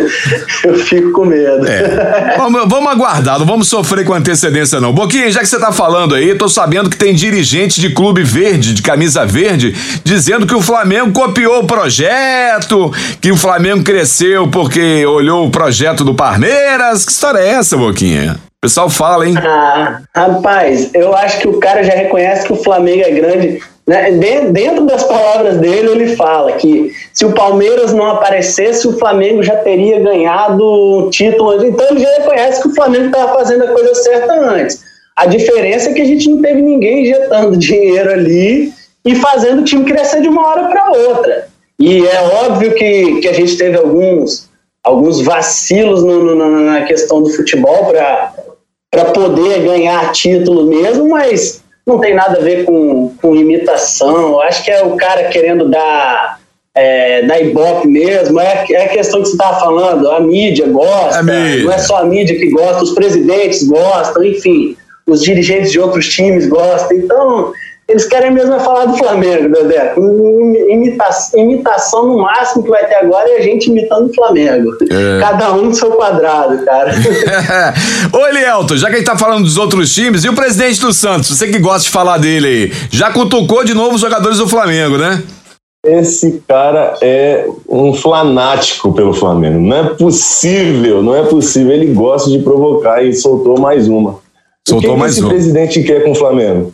eu 0.64 0.76
fico 0.76 1.12
com 1.12 1.26
medo. 1.26 1.68
É. 1.68 2.38
Vamos, 2.38 2.62
vamos 2.70 2.90
aguardar, 2.94 3.38
não 3.38 3.46
vamos 3.46 3.68
sofrer 3.68 4.06
com 4.06 4.14
antecedência, 4.14 4.80
não. 4.80 4.94
Boquinha, 4.94 5.30
já 5.30 5.42
que 5.42 5.49
você 5.50 5.60
tá 5.60 5.72
falando 5.72 6.16
aí, 6.16 6.36
tô 6.36 6.48
sabendo 6.48 6.90
que 6.90 6.98
tem 6.98 7.14
dirigente 7.14 7.82
de 7.82 7.90
clube 7.94 8.24
verde, 8.24 8.74
de 8.74 8.82
camisa 8.82 9.26
verde, 9.26 9.74
dizendo 10.04 10.46
que 10.46 10.54
o 10.54 10.62
Flamengo 10.62 11.12
copiou 11.12 11.62
o 11.62 11.68
projeto, 11.68 12.92
que 13.20 13.32
o 13.32 13.38
Flamengo 13.38 13.84
cresceu 13.84 14.48
porque 14.50 15.06
olhou 15.06 15.48
o 15.48 15.52
projeto 15.52 16.04
do 16.04 16.14
Parmeiras. 16.14 17.04
Que 17.06 17.12
história 17.12 17.40
é 17.40 17.48
essa, 17.50 17.76
Boquinha? 17.76 18.34
O 18.34 18.62
pessoal 18.62 18.90
fala, 18.90 19.28
hein? 19.28 19.36
Ah, 19.38 20.02
rapaz, 20.16 20.92
eu 20.94 21.16
acho 21.16 21.40
que 21.40 21.48
o 21.48 21.60
cara 21.60 21.82
já 21.84 21.94
reconhece 21.94 22.46
que 22.46 22.54
o 22.54 22.64
Flamengo 22.64 23.02
é 23.02 23.12
grande. 23.12 23.60
Né? 23.88 24.12
Dentro 24.52 24.86
das 24.86 25.04
palavras 25.04 25.58
dele, 25.58 25.90
ele 25.90 26.16
fala 26.16 26.52
que 26.52 26.92
se 27.12 27.26
o 27.26 27.32
Palmeiras 27.32 27.92
não 27.92 28.12
aparecesse, 28.12 28.88
o 28.88 29.00
Flamengo 29.00 29.42
já 29.42 29.56
teria 29.56 30.00
ganhado 30.00 30.64
o 30.64 31.10
título. 31.10 31.66
Então 31.66 31.88
ele 31.90 32.02
já 32.02 32.10
reconhece 32.18 32.62
que 32.62 32.68
o 32.68 32.76
Flamengo 32.76 33.06
estava 33.06 33.34
fazendo 33.34 33.64
a 33.64 33.72
coisa 33.72 33.96
certa 33.96 34.34
antes. 34.34 34.90
A 35.20 35.26
diferença 35.26 35.90
é 35.90 35.94
que 35.94 36.02
a 36.02 36.06
gente 36.06 36.30
não 36.30 36.42
teve 36.42 36.62
ninguém 36.62 37.02
injetando 37.02 37.58
dinheiro 37.60 38.10
ali 38.10 38.72
e 39.06 39.16
fazendo 39.16 39.62
o 39.62 39.66
time 39.66 39.84
crescer 39.84 40.22
de 40.22 40.30
uma 40.30 40.48
hora 40.48 40.70
para 40.70 40.92
outra. 40.92 41.50
E 41.78 42.08
é 42.08 42.22
óbvio 42.46 42.74
que, 42.74 43.20
que 43.20 43.28
a 43.28 43.34
gente 43.34 43.58
teve 43.58 43.78
alguns, 43.78 44.50
alguns 44.82 45.20
vacilos 45.20 46.04
no, 46.04 46.24
no, 46.24 46.62
na 46.62 46.84
questão 46.84 47.22
do 47.22 47.30
futebol 47.32 47.88
para 47.88 49.06
poder 49.14 49.62
ganhar 49.64 50.10
título 50.14 50.66
mesmo, 50.66 51.10
mas 51.10 51.62
não 51.86 52.00
tem 52.00 52.14
nada 52.14 52.38
a 52.38 52.42
ver 52.42 52.64
com, 52.64 53.14
com 53.22 53.36
imitação. 53.36 54.16
Eu 54.16 54.42
acho 54.42 54.64
que 54.64 54.72
é 54.72 54.86
o 54.86 54.96
cara 54.96 55.26
querendo 55.26 55.68
dar 55.68 56.40
é, 56.74 57.24
da 57.24 57.38
Ibope 57.42 57.90
mesmo, 57.90 58.40
é, 58.40 58.66
é 58.72 58.86
a 58.86 58.90
questão 58.90 59.22
que 59.22 59.28
você 59.28 59.34
estava 59.34 59.60
falando, 59.60 60.10
a 60.12 60.22
mídia 60.22 60.66
gosta, 60.68 61.20
a 61.20 61.24
mídia. 61.24 61.66
não 61.66 61.74
é 61.74 61.78
só 61.78 61.98
a 61.98 62.06
mídia 62.06 62.38
que 62.38 62.50
gosta, 62.52 62.84
os 62.84 62.94
presidentes 62.94 63.68
gostam, 63.68 64.24
enfim 64.24 64.78
os 65.10 65.22
dirigentes 65.22 65.72
de 65.72 65.80
outros 65.80 66.08
times 66.08 66.48
gostam. 66.48 66.98
Então, 66.98 67.54
eles 67.90 68.06
querem 68.06 68.32
mesmo 68.32 68.54
é 68.54 68.60
falar 68.60 68.86
do 68.86 68.96
Flamengo, 68.96 69.50
Dedé. 69.50 69.96
Imitação, 70.70 71.40
imitação 71.40 72.08
no 72.08 72.20
máximo 72.20 72.62
que 72.64 72.70
vai 72.70 72.86
ter 72.86 72.96
agora 72.96 73.28
é 73.28 73.38
a 73.38 73.42
gente 73.42 73.72
imitando 73.72 74.12
o 74.12 74.14
Flamengo. 74.14 74.72
É. 74.92 75.20
Cada 75.20 75.54
um 75.56 75.66
no 75.66 75.74
seu 75.74 75.90
quadrado, 75.94 76.64
cara. 76.64 76.94
Ô, 78.14 78.28
Elielto, 78.28 78.78
já 78.78 78.90
que 78.90 78.94
a 78.94 78.98
gente 79.00 79.08
tá 79.08 79.18
falando 79.18 79.44
dos 79.44 79.58
outros 79.58 79.92
times, 79.92 80.24
e 80.24 80.30
o 80.30 80.36
presidente 80.36 80.80
do 80.80 80.94
Santos, 80.94 81.36
você 81.36 81.48
que 81.48 81.58
gosta 81.58 81.86
de 81.86 81.90
falar 81.90 82.20
dele 82.20 82.48
aí, 82.48 82.74
já 82.92 83.12
cutucou 83.12 83.64
de 83.64 83.74
novo 83.74 83.96
os 83.96 84.02
jogadores 84.02 84.38
do 84.38 84.48
Flamengo, 84.48 84.96
né? 84.96 85.24
Esse 85.84 86.44
cara 86.48 86.96
é 87.02 87.48
um 87.68 87.94
flanático 87.94 88.94
pelo 88.94 89.14
Flamengo. 89.14 89.60
Não 89.60 89.78
é 89.78 89.84
possível, 89.96 91.02
não 91.02 91.16
é 91.16 91.24
possível. 91.24 91.72
Ele 91.72 91.88
gosta 91.88 92.30
de 92.30 92.40
provocar 92.40 93.02
e 93.02 93.14
soltou 93.14 93.60
mais 93.60 93.88
uma. 93.88 94.20
Soltou 94.70 94.92
o 94.92 94.94
que 94.94 95.00
mais 95.00 95.14
esse 95.14 95.24
um. 95.24 95.30
presidente 95.30 95.84
quer 95.84 96.04
com 96.04 96.12
o 96.12 96.16
Flamengo? 96.16 96.74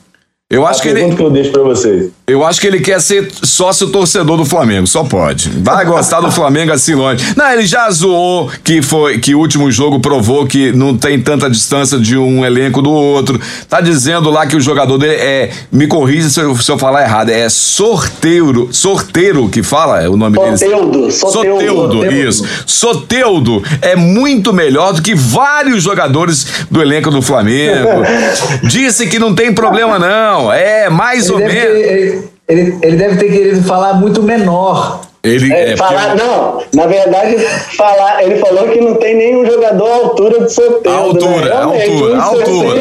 Eu 0.49 0.65
acho 0.65 0.79
a 0.79 0.84
que 0.84 0.89
ele. 0.89 1.15
que 1.15 1.21
eu 1.21 1.29
deixo 1.29 1.51
para 1.51 1.63
vocês. 1.63 2.12
Eu 2.27 2.43
acho 2.43 2.59
que 2.59 2.65
ele 2.65 2.79
quer 2.79 2.99
ser 2.99 3.29
sócio 3.43 3.89
torcedor 3.89 4.35
do 4.35 4.45
Flamengo, 4.45 4.88
só 4.88 5.03
pode. 5.03 5.47
Vai 5.61 5.85
gostar 5.85 6.21
do 6.21 6.31
Flamengo 6.31 6.71
assim 6.71 6.95
longe. 6.95 7.23
Não, 7.35 7.51
ele 7.51 7.67
já 7.67 7.88
zoou 7.91 8.49
que 8.63 8.81
foi 8.81 9.19
que 9.19 9.35
o 9.35 9.39
último 9.39 9.71
jogo 9.71 9.99
provou 9.99 10.47
que 10.47 10.71
não 10.71 10.97
tem 10.97 11.21
tanta 11.21 11.47
distância 11.47 11.99
de 11.99 12.17
um 12.17 12.43
elenco 12.43 12.81
do 12.81 12.89
outro. 12.89 13.39
Tá 13.69 13.79
dizendo 13.79 14.31
lá 14.31 14.47
que 14.47 14.55
o 14.55 14.59
jogador 14.59 14.97
dele 14.97 15.13
é, 15.13 15.51
me 15.71 15.85
corrija 15.85 16.27
se 16.27 16.39
eu, 16.39 16.57
se 16.57 16.71
eu 16.71 16.79
falar 16.79 17.03
errado, 17.03 17.29
é 17.29 17.47
sorteiro, 17.47 18.69
sorteiro 18.71 19.47
que 19.47 19.61
fala 19.61 20.01
é 20.01 20.09
o 20.09 20.17
nome 20.17 20.35
dele. 20.35 20.57
Soteudo, 20.57 21.11
Soteudo, 21.11 21.61
Soteudo, 21.61 22.05
isso. 22.11 22.45
Soteudo 22.65 23.63
é 23.83 23.95
muito 23.95 24.51
melhor 24.51 24.93
do 24.93 25.01
que 25.03 25.13
vários 25.13 25.83
jogadores 25.83 26.65
do 26.71 26.81
elenco 26.81 27.11
do 27.11 27.21
Flamengo. 27.21 28.01
Disse 28.65 29.05
que 29.05 29.19
não 29.19 29.35
tem 29.35 29.53
problema 29.53 29.99
não, 29.99 30.51
é 30.51 30.89
mais 30.89 31.25
ele 31.25 31.33
ou 31.33 31.39
menos 31.39 32.14
ele, 32.47 32.77
ele 32.81 32.97
deve 32.97 33.17
ter 33.17 33.31
querido 33.31 33.63
falar 33.63 33.93
muito 33.95 34.21
menor. 34.21 35.04
Ele 35.25 35.51
é, 35.51 35.71
é 35.71 35.77
falar, 35.77 36.11
porque... 36.11 36.23
não, 36.23 36.61
na 36.73 36.88
verdade, 36.88 37.35
falar, 37.75 38.23
ele 38.23 38.38
falou 38.38 38.67
que 38.69 38.79
não 38.79 38.95
tem 38.95 39.15
nenhum 39.15 39.45
jogador 39.45 39.88
à 39.88 39.95
altura 39.95 40.39
do 40.39 40.49
sorteio. 40.49 40.95
Altura, 40.95 41.45
né? 41.45 41.51
altura, 41.51 42.21
altura. 42.21 42.79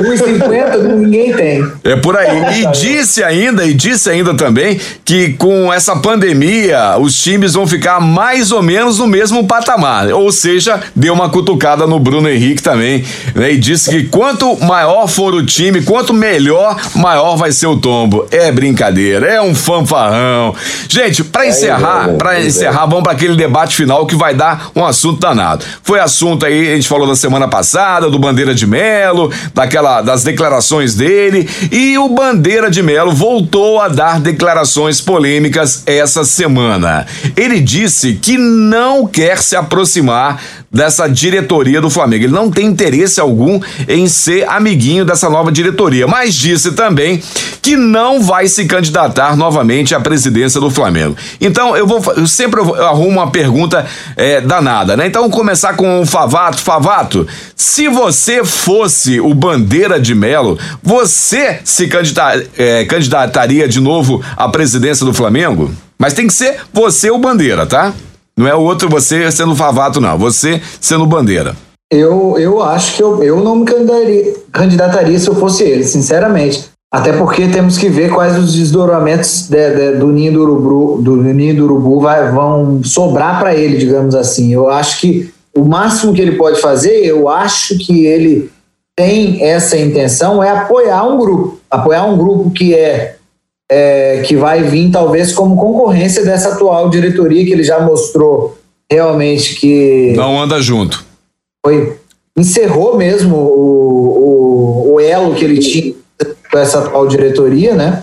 1,50 0.00 0.82
ninguém 0.96 1.32
tem. 1.32 1.66
É 1.84 1.96
por 1.96 2.16
aí. 2.16 2.62
E 2.62 2.66
disse 2.72 3.22
ainda, 3.22 3.64
e 3.64 3.72
disse 3.72 4.10
ainda 4.10 4.34
também, 4.34 4.78
que 5.04 5.32
com 5.34 5.72
essa 5.72 5.96
pandemia, 5.96 6.96
os 6.98 7.20
times 7.20 7.54
vão 7.54 7.66
ficar 7.66 8.00
mais 8.00 8.52
ou 8.52 8.62
menos 8.62 8.98
no 8.98 9.06
mesmo 9.06 9.46
patamar. 9.46 10.08
Ou 10.08 10.30
seja, 10.30 10.80
deu 10.94 11.14
uma 11.14 11.30
cutucada 11.30 11.86
no 11.86 11.98
Bruno 11.98 12.28
Henrique 12.28 12.62
também, 12.62 13.04
né? 13.34 13.52
E 13.52 13.58
disse 13.58 13.90
que 13.90 14.04
quanto 14.04 14.56
maior 14.64 15.06
for 15.08 15.34
o 15.34 15.44
time, 15.44 15.82
quanto 15.82 16.12
melhor, 16.12 16.76
maior 16.94 17.36
vai 17.36 17.52
ser 17.52 17.66
o 17.66 17.76
tombo. 17.76 18.26
É 18.30 18.50
brincadeira, 18.50 19.26
é 19.26 19.40
um 19.40 19.54
fanfarrão. 19.54 20.54
Gente, 20.88 21.21
para 21.24 21.46
encerrar, 21.46 22.10
é, 22.10 22.12
para 22.14 22.38
é. 22.38 22.46
encerrar, 22.46 22.86
vamos 22.86 23.02
para 23.02 23.12
aquele 23.12 23.36
debate 23.36 23.76
final 23.76 24.06
que 24.06 24.14
vai 24.14 24.34
dar 24.34 24.70
um 24.74 24.84
assunto 24.84 25.20
danado. 25.20 25.64
Foi 25.82 26.00
assunto 26.00 26.46
aí, 26.46 26.72
a 26.72 26.74
gente 26.74 26.88
falou 26.88 27.06
na 27.06 27.16
semana 27.16 27.48
passada 27.48 28.10
do 28.10 28.18
Bandeira 28.18 28.54
de 28.54 28.66
Melo, 28.66 29.32
daquela 29.54 30.02
das 30.02 30.22
declarações 30.22 30.94
dele, 30.94 31.48
e 31.70 31.96
o 31.98 32.08
Bandeira 32.08 32.70
de 32.70 32.82
Melo 32.82 33.12
voltou 33.12 33.80
a 33.80 33.88
dar 33.88 34.20
declarações 34.20 35.00
polêmicas 35.00 35.82
essa 35.86 36.24
semana. 36.24 37.06
Ele 37.36 37.60
disse 37.60 38.14
que 38.14 38.36
não 38.38 39.06
quer 39.06 39.38
se 39.38 39.56
aproximar 39.56 40.40
dessa 40.72 41.06
diretoria 41.06 41.80
do 41.80 41.90
Flamengo. 41.90 42.24
Ele 42.24 42.32
não 42.32 42.50
tem 42.50 42.66
interesse 42.66 43.20
algum 43.20 43.60
em 43.86 44.08
ser 44.08 44.48
amiguinho 44.48 45.04
dessa 45.04 45.28
nova 45.28 45.52
diretoria, 45.52 46.06
mas 46.06 46.34
disse 46.34 46.72
também 46.72 47.22
que 47.60 47.76
não 47.76 48.22
vai 48.22 48.46
se 48.48 48.64
candidatar 48.64 49.36
novamente 49.36 49.94
à 49.94 50.00
presidência 50.00 50.60
do 50.60 50.70
Flamengo. 50.70 51.16
Então 51.40 51.76
eu 51.76 51.86
vou 51.86 52.02
eu 52.16 52.26
sempre 52.26 52.60
eu 52.60 52.86
arrumo 52.86 53.10
uma 53.10 53.30
pergunta 53.30 53.86
é, 54.16 54.40
danada, 54.40 54.96
né? 54.96 55.06
Então 55.06 55.22
vamos 55.22 55.36
começar 55.36 55.74
com 55.74 56.00
o 56.00 56.06
Favato. 56.06 56.62
Favato, 56.62 57.26
se 57.54 57.88
você 57.88 58.44
fosse 58.44 59.20
o 59.20 59.34
Bandeira 59.34 60.00
de 60.00 60.14
Melo, 60.14 60.58
você 60.82 61.60
se 61.64 61.86
candidata, 61.86 62.44
é, 62.56 62.84
candidataria 62.84 63.68
de 63.68 63.80
novo 63.80 64.22
à 64.36 64.48
presidência 64.48 65.04
do 65.04 65.12
Flamengo? 65.12 65.70
Mas 65.98 66.14
tem 66.14 66.26
que 66.26 66.34
ser 66.34 66.56
você 66.72 67.10
o 67.10 67.18
Bandeira, 67.18 67.66
tá? 67.66 67.92
Não 68.36 68.46
é 68.46 68.54
o 68.54 68.60
outro 68.60 68.88
você 68.88 69.30
sendo 69.30 69.54
Favato, 69.54 70.00
não. 70.00 70.18
Você 70.18 70.60
sendo 70.80 71.06
Bandeira. 71.06 71.54
Eu, 71.90 72.36
eu 72.38 72.62
acho 72.62 72.96
que 72.96 73.02
eu, 73.02 73.22
eu 73.22 73.40
não 73.40 73.56
me 73.56 73.64
candidataria, 73.66 74.34
candidataria 74.50 75.18
se 75.18 75.28
eu 75.28 75.34
fosse 75.34 75.62
ele, 75.62 75.84
sinceramente. 75.84 76.72
Até 76.90 77.12
porque 77.12 77.48
temos 77.48 77.78
que 77.78 77.88
ver 77.88 78.10
quais 78.10 78.36
os 78.38 78.54
desdobramentos 78.54 79.48
de, 79.48 79.70
de, 79.70 79.98
do 79.98 80.08
ninho 80.08 80.32
do 80.32 80.42
urubu, 80.42 81.02
do 81.02 81.16
ninho 81.16 81.56
do 81.56 81.64
urubu 81.64 82.00
vai, 82.00 82.30
vão 82.30 82.82
sobrar 82.84 83.38
para 83.38 83.54
ele, 83.54 83.78
digamos 83.78 84.14
assim. 84.14 84.52
Eu 84.52 84.68
acho 84.68 85.00
que 85.00 85.32
o 85.54 85.64
máximo 85.64 86.12
que 86.12 86.20
ele 86.20 86.36
pode 86.36 86.60
fazer, 86.60 87.04
eu 87.04 87.28
acho 87.28 87.78
que 87.78 88.06
ele 88.06 88.50
tem 88.96 89.42
essa 89.42 89.76
intenção, 89.78 90.42
é 90.42 90.50
apoiar 90.50 91.04
um 91.04 91.18
grupo. 91.18 91.58
Apoiar 91.70 92.04
um 92.04 92.16
grupo 92.16 92.50
que 92.50 92.74
é, 92.74 93.16
é 93.70 94.22
que 94.26 94.36
vai 94.36 94.62
vir 94.62 94.90
talvez 94.90 95.32
como 95.32 95.56
concorrência 95.56 96.24
dessa 96.24 96.50
atual 96.50 96.90
diretoria 96.90 97.44
que 97.44 97.52
ele 97.52 97.64
já 97.64 97.80
mostrou 97.80 98.58
realmente 98.90 99.56
que. 99.56 100.12
Não 100.16 100.40
anda 100.40 100.60
junto. 100.60 101.04
Foi. 101.64 101.96
Encerrou 102.36 102.96
mesmo 102.96 103.36
o, 103.36 104.88
o, 104.88 104.92
o 104.94 105.00
elo 105.00 105.34
que 105.34 105.44
ele 105.44 105.58
tinha 105.58 105.94
com 106.50 106.58
essa 106.58 106.78
atual 106.78 107.06
diretoria, 107.06 107.74
né? 107.74 108.02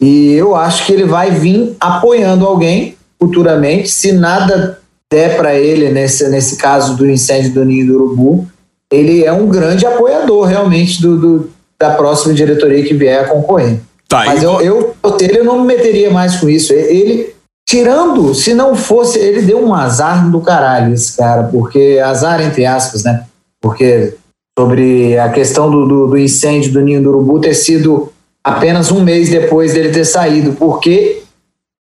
E 0.00 0.32
eu 0.32 0.54
acho 0.54 0.86
que 0.86 0.92
ele 0.92 1.04
vai 1.04 1.30
vir 1.30 1.76
apoiando 1.78 2.46
alguém 2.46 2.96
futuramente, 3.20 3.88
se 3.88 4.12
nada 4.12 4.80
der 5.12 5.36
para 5.36 5.54
ele 5.54 5.90
nesse, 5.90 6.26
nesse 6.28 6.56
caso 6.56 6.96
do 6.96 7.08
incêndio 7.08 7.52
do 7.52 7.64
Ninho 7.64 7.86
do 7.86 7.94
Urubu, 7.94 8.48
ele 8.90 9.24
é 9.24 9.32
um 9.32 9.46
grande 9.48 9.84
apoiador 9.84 10.46
realmente 10.46 11.02
do, 11.02 11.16
do 11.18 11.50
da 11.78 11.90
próxima 11.94 12.34
diretoria 12.34 12.84
que 12.84 12.94
vier 12.94 13.24
a 13.24 13.28
concorrer. 13.28 13.80
Tá, 14.10 14.24
Mas 14.24 14.42
eu, 14.42 14.60
eu, 14.60 14.96
eu 15.20 15.44
não 15.44 15.60
me 15.60 15.68
meteria 15.68 16.10
mais 16.10 16.34
com 16.34 16.48
isso. 16.48 16.72
Ele, 16.72 17.32
tirando, 17.66 18.34
se 18.34 18.52
não 18.52 18.74
fosse, 18.74 19.16
ele 19.20 19.42
deu 19.42 19.64
um 19.64 19.72
azar 19.72 20.28
do 20.28 20.40
caralho, 20.40 20.92
esse 20.92 21.16
cara, 21.16 21.44
porque 21.44 22.00
azar 22.04 22.40
entre 22.40 22.66
aspas, 22.66 23.04
né? 23.04 23.24
Porque 23.62 24.16
sobre 24.58 25.16
a 25.16 25.28
questão 25.28 25.70
do, 25.70 25.86
do, 25.86 26.06
do 26.08 26.18
incêndio 26.18 26.72
do 26.72 26.80
Ninho 26.80 27.00
do 27.00 27.10
Urubu 27.10 27.40
ter 27.40 27.54
sido 27.54 28.12
apenas 28.42 28.90
um 28.90 29.00
mês 29.00 29.30
depois 29.30 29.74
dele 29.74 29.90
ter 29.90 30.04
saído, 30.04 30.54
porque 30.54 31.22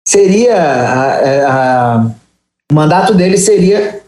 seria 0.07 0.55
a, 0.55 1.51
a, 1.51 2.05
o 2.71 2.73
mandato 2.73 3.13
dele 3.13 3.37
seria 3.37 4.01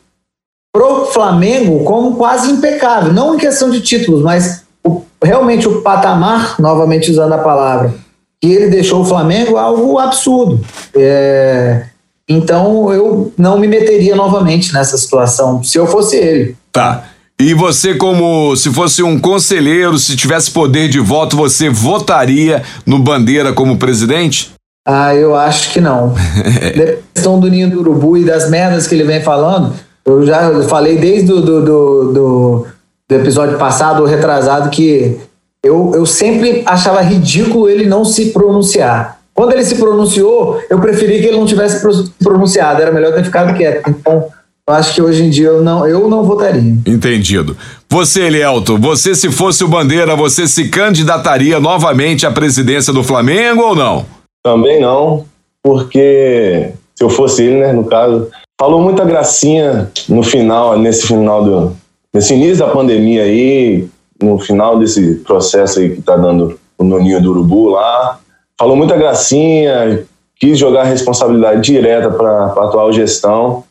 pro 0.73 1.07
Flamengo 1.07 1.83
como 1.83 2.15
quase 2.15 2.49
impecável, 2.49 3.11
não 3.11 3.35
em 3.35 3.37
questão 3.37 3.69
de 3.69 3.81
títulos, 3.81 4.21
mas 4.21 4.63
o, 4.81 5.01
realmente 5.21 5.67
o 5.67 5.81
patamar, 5.81 6.55
novamente 6.61 7.11
usando 7.11 7.33
a 7.33 7.39
palavra, 7.39 8.04
que 8.41 8.51
ele 8.51 8.69
deixou 8.69 9.01
o 9.01 9.05
Flamengo 9.05 9.57
algo 9.57 9.97
absurdo. 9.99 10.59
É, 10.95 11.85
então 12.27 12.91
eu 12.91 13.33
não 13.37 13.59
me 13.59 13.67
meteria 13.67 14.15
novamente 14.15 14.73
nessa 14.73 14.97
situação 14.97 15.63
se 15.63 15.77
eu 15.77 15.87
fosse 15.87 16.17
ele. 16.17 16.57
Tá. 16.71 17.05
E 17.39 17.53
você, 17.53 17.95
como 17.95 18.55
se 18.55 18.71
fosse 18.71 19.03
um 19.03 19.19
conselheiro, 19.19 19.97
se 19.97 20.15
tivesse 20.15 20.49
poder 20.51 20.87
de 20.87 20.99
voto, 20.99 21.35
você 21.35 21.69
votaria 21.69 22.63
no 22.85 22.97
Bandeira 22.97 23.51
como 23.51 23.77
presidente? 23.77 24.53
Ah, 24.87 25.13
eu 25.13 25.35
acho 25.35 25.73
que 25.73 25.81
não. 25.81 26.13
da 26.77 26.97
questão 27.13 27.39
do 27.39 27.49
Ninho 27.49 27.69
do 27.69 27.79
Urubu 27.79 28.17
e 28.17 28.23
das 28.23 28.49
merdas 28.49 28.87
que 28.87 28.95
ele 28.95 29.03
vem 29.03 29.21
falando, 29.21 29.73
eu 30.05 30.25
já 30.25 30.63
falei 30.69 30.97
desde 30.97 31.33
o 31.33 31.41
do, 31.41 31.61
do, 31.61 32.13
do, 32.13 32.67
do 33.09 33.15
episódio 33.15 33.57
passado, 33.57 34.01
ou 34.01 34.07
retrasado, 34.07 34.69
que 34.69 35.17
eu, 35.65 35.93
eu 35.95 36.05
sempre 36.05 36.61
achava 36.63 37.01
ridículo 37.01 37.67
ele 37.67 37.87
não 37.87 38.05
se 38.05 38.27
pronunciar. 38.27 39.19
Quando 39.33 39.51
ele 39.51 39.65
se 39.65 39.75
pronunciou, 39.75 40.61
eu 40.69 40.79
preferi 40.79 41.19
que 41.19 41.25
ele 41.25 41.37
não 41.37 41.45
tivesse 41.45 41.83
pronunciado, 42.23 42.81
era 42.81 42.91
melhor 42.91 43.13
ter 43.13 43.25
ficado 43.25 43.53
quieto. 43.55 43.89
Então, 43.89 44.27
eu 44.67 44.73
acho 44.73 44.93
que 44.93 45.01
hoje 45.01 45.23
em 45.23 45.29
dia 45.29 45.47
eu 45.47 45.63
não, 45.63 45.87
eu 45.87 46.07
não 46.07 46.23
votaria. 46.23 46.61
Entendido. 46.85 47.57
Você, 47.89 48.21
Elielto, 48.21 48.77
você 48.77 49.15
se 49.15 49.31
fosse 49.31 49.63
o 49.63 49.67
Bandeira, 49.67 50.15
você 50.15 50.47
se 50.47 50.69
candidataria 50.69 51.59
novamente 51.59 52.25
à 52.25 52.31
presidência 52.31 52.93
do 52.93 53.03
Flamengo 53.03 53.63
ou 53.63 53.75
não? 53.75 54.05
Também 54.43 54.79
não, 54.79 55.25
porque 55.63 56.69
se 56.95 57.03
eu 57.03 57.09
fosse 57.09 57.43
ele, 57.43 57.57
né, 57.57 57.73
no 57.73 57.85
caso, 57.85 58.27
falou 58.59 58.81
muita 58.81 59.03
gracinha 59.03 59.91
no 60.07 60.21
final, 60.21 60.77
nesse 60.77 61.07
final 61.07 61.43
do, 61.43 61.75
nesse 62.13 62.35
início 62.35 62.65
da 62.65 62.71
pandemia 62.71 63.23
aí, 63.23 63.87
no 64.25 64.39
final 64.39 64.79
desse 64.79 65.15
processo 65.15 65.79
aí 65.79 65.95
que 65.95 66.01
tá 66.01 66.17
dando 66.17 66.59
o 66.77 66.83
Noninho 66.83 67.21
do 67.21 67.31
Urubu 67.31 67.69
lá, 67.69 68.19
falou 68.57 68.75
muita 68.75 68.97
gracinha, 68.97 70.03
quis 70.39 70.57
jogar 70.57 70.81
a 70.81 70.85
responsabilidade 70.85 71.61
direta 71.61 72.09
para 72.09 72.29
a 72.29 72.65
atual 72.65 72.91
gestão 72.91 73.63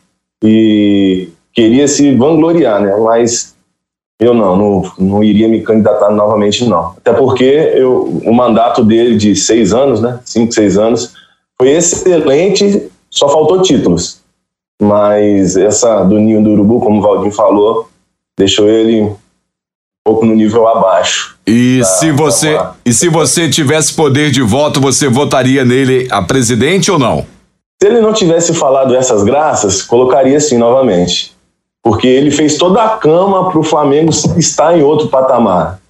e 0.43 1.29
queria 1.53 1.87
se 1.89 2.15
vangloriar, 2.15 2.81
né? 2.81 2.97
Mas 2.97 3.55
eu 4.19 4.33
não, 4.33 4.57
não, 4.57 4.93
não 4.99 5.25
iria 5.25 5.49
me 5.49 5.61
candidatar 5.61 6.11
novamente, 6.11 6.65
não. 6.65 6.95
Até 6.97 7.13
porque 7.13 7.45
eu, 7.45 8.05
o 8.25 8.33
mandato 8.33 8.85
dele 8.85 9.17
de 9.17 9.35
seis 9.35 9.75
anos, 9.75 10.01
né? 10.01 10.21
Cinco, 10.25 10.53
seis 10.53 10.79
anos, 10.79 11.13
foi 11.59 11.71
excelente, 11.71 12.89
só 13.11 13.29
faltou 13.29 13.63
títulos. 13.63 14.23
Mas 14.81 15.57
essa 15.57 16.03
do 16.05 16.19
Ninho 16.19 16.43
do 16.43 16.51
Urubu, 16.51 16.81
como 16.81 16.99
o 16.99 17.03
Valdir 17.03 17.33
falou, 17.33 17.89
deixou 18.37 18.69
ele 18.69 19.13
pouco 20.05 20.27
no 20.27 20.35
nível 20.35 20.69
abaixo. 20.69 21.37
E 21.47 21.83
se 21.85 22.13
você 22.13 22.61
e 22.85 22.93
se 22.93 23.09
você 23.09 23.49
tivesse 23.49 23.95
poder 23.95 24.31
de 24.31 24.43
voto, 24.43 24.81
você 24.81 25.09
votaria 25.09 25.65
nele 25.65 26.07
a 26.11 26.23
presidente 26.23 26.91
ou 26.91 26.99
não? 26.99 27.27
Se 27.83 27.89
ele 27.89 28.01
não 28.01 28.13
tivesse 28.13 28.55
falado 28.55 28.95
essas 28.95 29.25
graças, 29.25 29.83
colocaria 29.83 30.39
sim 30.39 30.59
novamente. 30.59 31.33
Porque 31.83 32.07
ele 32.07 32.31
fez 32.31 32.57
toda 32.57 32.83
a 32.83 32.91
cama 32.91 33.51
para 33.51 33.59
o 33.59 33.63
Flamengo 33.63 34.11
estar 34.39 34.77
em 34.77 34.83
outro 34.83 35.09
patamar. 35.09 35.81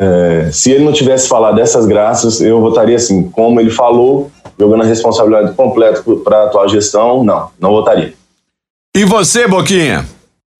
É, 0.00 0.50
se 0.52 0.70
ele 0.70 0.84
não 0.84 0.92
tivesse 0.92 1.28
falado 1.28 1.60
essas 1.60 1.86
graças, 1.86 2.40
eu 2.40 2.60
votaria 2.60 2.96
assim. 2.96 3.22
Como 3.30 3.60
ele 3.60 3.70
falou, 3.70 4.30
jogando 4.58 4.82
a 4.82 4.86
responsabilidade 4.86 5.54
completa 5.54 6.02
para 6.22 6.38
a 6.38 6.44
atual 6.46 6.68
gestão, 6.68 7.24
não, 7.24 7.48
não 7.58 7.70
votaria. 7.70 8.12
E 8.94 9.04
você, 9.04 9.48
Boquinha? 9.48 10.06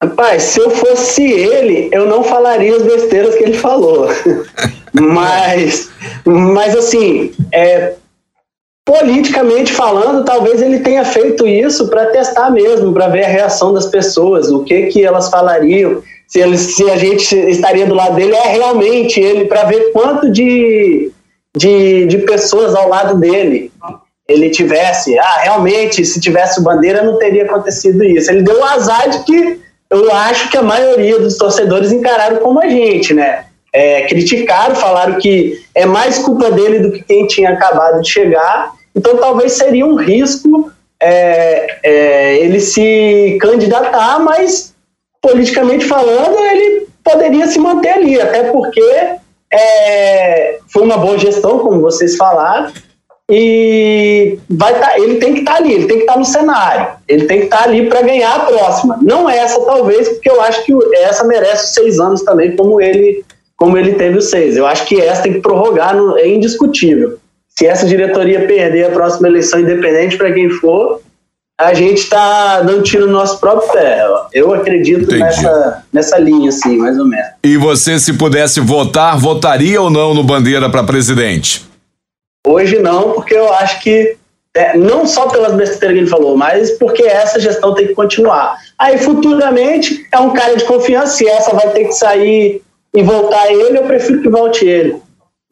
Rapaz, 0.05 0.43
se 0.43 0.61
eu 0.61 0.71
fosse 0.71 1.25
ele, 1.25 1.89
eu 1.91 2.07
não 2.07 2.23
falaria 2.23 2.77
as 2.77 2.83
besteiras 2.83 3.35
que 3.37 3.43
ele 3.43 3.55
falou. 3.55 4.07
mas, 4.93 5.91
mas 6.25 6.77
assim, 6.77 7.33
é, 7.51 7.95
politicamente 8.85 9.73
falando, 9.73 10.25
talvez 10.25 10.61
ele 10.61 10.81
tenha 10.81 11.05
feito 11.05 11.47
isso 11.47 11.89
para 11.89 12.07
testar 12.07 12.51
mesmo, 12.51 12.93
para 12.93 13.09
ver 13.09 13.25
a 13.25 13.29
reação 13.29 13.73
das 13.73 13.87
pessoas, 13.87 14.51
o 14.51 14.63
que 14.63 14.87
que 14.87 15.03
elas 15.03 15.31
falariam, 15.31 16.03
se, 16.29 16.39
eles, 16.39 16.61
se 16.61 16.91
a 16.91 16.97
gente 16.97 17.35
estaria 17.35 17.87
do 17.87 17.95
lado 17.95 18.17
dele, 18.17 18.35
é 18.35 18.49
realmente 18.49 19.19
ele, 19.19 19.47
para 19.47 19.65
ver 19.65 19.91
quanto 19.93 20.31
de, 20.31 21.11
de, 21.57 22.07
de 22.07 22.19
pessoas 22.19 22.75
ao 22.75 22.89
lado 22.89 23.19
dele 23.19 23.73
ele 24.27 24.49
tivesse. 24.51 25.19
Ah, 25.19 25.41
realmente, 25.43 26.05
se 26.05 26.19
tivesse 26.19 26.59
o 26.59 26.63
Bandeira, 26.63 27.03
não 27.03 27.19
teria 27.19 27.45
acontecido 27.45 28.03
isso. 28.03 28.31
Ele 28.31 28.43
deu 28.43 28.59
o 28.59 28.65
azar 28.65 29.11
de 29.11 29.23
que 29.25 29.61
eu 29.95 30.13
acho 30.13 30.51
que 30.51 30.57
a 30.57 30.63
maioria 30.63 31.19
dos 31.19 31.37
torcedores 31.37 31.93
encararam 31.93 32.37
como 32.37 32.61
a 32.61 32.69
gente, 32.69 33.15
né? 33.15 33.47
É, 33.73 34.03
criticaram, 34.03 34.75
falaram 34.75 35.19
que 35.19 35.61
é 35.75 35.85
mais 35.85 36.19
culpa 36.19 36.51
dele 36.51 36.79
do 36.79 36.93
que 36.93 37.03
quem 37.03 37.27
tinha 37.27 37.51
acabado 37.51 38.01
de 38.01 38.09
chegar. 38.09 38.73
Então, 38.95 39.17
talvez 39.17 39.53
seria 39.53 39.85
um 39.85 39.97
risco 39.97 40.71
é, 41.03 41.79
é, 41.83 42.37
ele 42.39 42.61
se 42.61 43.37
candidatar, 43.41 44.21
mas 44.21 44.75
politicamente 45.21 45.87
falando, 45.87 46.39
ele 46.39 46.87
poderia 47.03 47.47
se 47.47 47.59
manter 47.59 47.91
ali, 47.91 48.21
até 48.21 48.45
porque 48.45 48.83
é, 49.53 50.59
foi 50.73 50.83
uma 50.83 50.97
boa 50.97 51.19
gestão, 51.19 51.59
como 51.59 51.81
vocês 51.81 52.17
falaram, 52.17 52.73
e 53.31 54.39
vai 54.51 54.79
tá, 54.79 54.99
ele 54.99 55.17
tem 55.17 55.33
que 55.33 55.41
estar 55.41 55.53
tá 55.53 55.59
ali, 55.59 55.73
ele 55.73 55.87
tem 55.87 55.97
que 55.97 56.03
estar 56.03 56.13
tá 56.15 56.19
no 56.19 56.25
cenário, 56.25 56.89
ele 57.09 57.25
tem 57.25 57.39
que 57.39 57.45
estar 57.45 57.59
tá 57.59 57.65
ali 57.65 57.87
para 57.89 58.03
ganhar 58.03 58.35
a 58.35 58.41
próxima. 58.41 58.99
Não 59.01 59.29
essa, 59.29 59.61
talvez, 59.65 60.09
porque 60.09 60.31
eu 60.31 60.41
acho 60.43 60.65
que 60.65 60.73
essa 60.97 61.25
merece 61.25 61.73
seis 61.73 61.99
anos 61.99 62.23
também, 62.23 62.55
como 62.55 62.81
ele, 62.81 63.25
como 63.57 63.79
ele 63.79 63.95
teve 63.95 64.19
os 64.19 64.29
seis. 64.29 64.57
Eu 64.57 64.67
acho 64.67 64.85
que 64.87 65.01
essa 65.01 65.23
tem 65.23 65.35
que 65.35 65.41
prorrogar, 65.41 65.97
no, 65.97 66.19
é 66.19 66.29
indiscutível. 66.29 67.19
Se 67.49 67.67
essa 67.67 67.87
diretoria 67.87 68.47
perder 68.47 68.87
a 68.87 68.91
próxima 68.91 69.29
eleição, 69.29 69.61
independente 69.61 70.19
para 70.19 70.33
quem 70.33 70.51
for, 70.51 71.01
a 71.59 71.73
gente 71.73 71.99
está 71.99 72.61
dando 72.63 72.83
tiro 72.83 73.07
no 73.07 73.13
nosso 73.13 73.39
próprio 73.39 73.71
pé. 73.73 74.05
Eu 74.33 74.53
acredito 74.53 75.11
nessa, 75.15 75.85
nessa 75.93 76.19
linha, 76.19 76.49
assim, 76.49 76.77
mais 76.77 76.99
ou 76.99 77.07
menos. 77.07 77.27
E 77.45 77.57
você, 77.57 77.99
se 77.99 78.13
pudesse 78.15 78.61
votar, 78.61 79.17
votaria 79.17 79.81
ou 79.81 79.89
não 79.89 80.13
no 80.13 80.25
Bandeira 80.25 80.69
para 80.69 80.83
presidente? 80.83 81.65
Hoje 82.47 82.79
não, 82.79 83.13
porque 83.13 83.35
eu 83.35 83.53
acho 83.53 83.81
que, 83.81 84.17
é, 84.55 84.77
não 84.77 85.07
só 85.07 85.29
pelas 85.29 85.55
besteiras 85.55 85.97
que 85.97 86.03
ele 86.03 86.11
falou, 86.11 86.37
mas 86.37 86.73
porque 86.73 87.03
essa 87.03 87.41
gestão 87.41 87.75
tem 87.75 87.87
que 87.87 87.95
continuar. 87.95 88.59
Aí, 88.79 88.99
futuramente, 88.99 90.07
é 90.13 90.19
um 90.19 90.33
cara 90.33 90.57
de 90.57 90.65
confiança, 90.65 91.17
se 91.17 91.29
essa 91.29 91.55
vai 91.55 91.71
ter 91.71 91.85
que 91.87 91.93
sair 91.93 92.63
e 92.95 93.03
voltar 93.03 93.51
ele, 93.51 93.79
eu 93.79 93.85
prefiro 93.85 94.21
que 94.21 94.29
volte 94.29 94.67
ele 94.67 95.03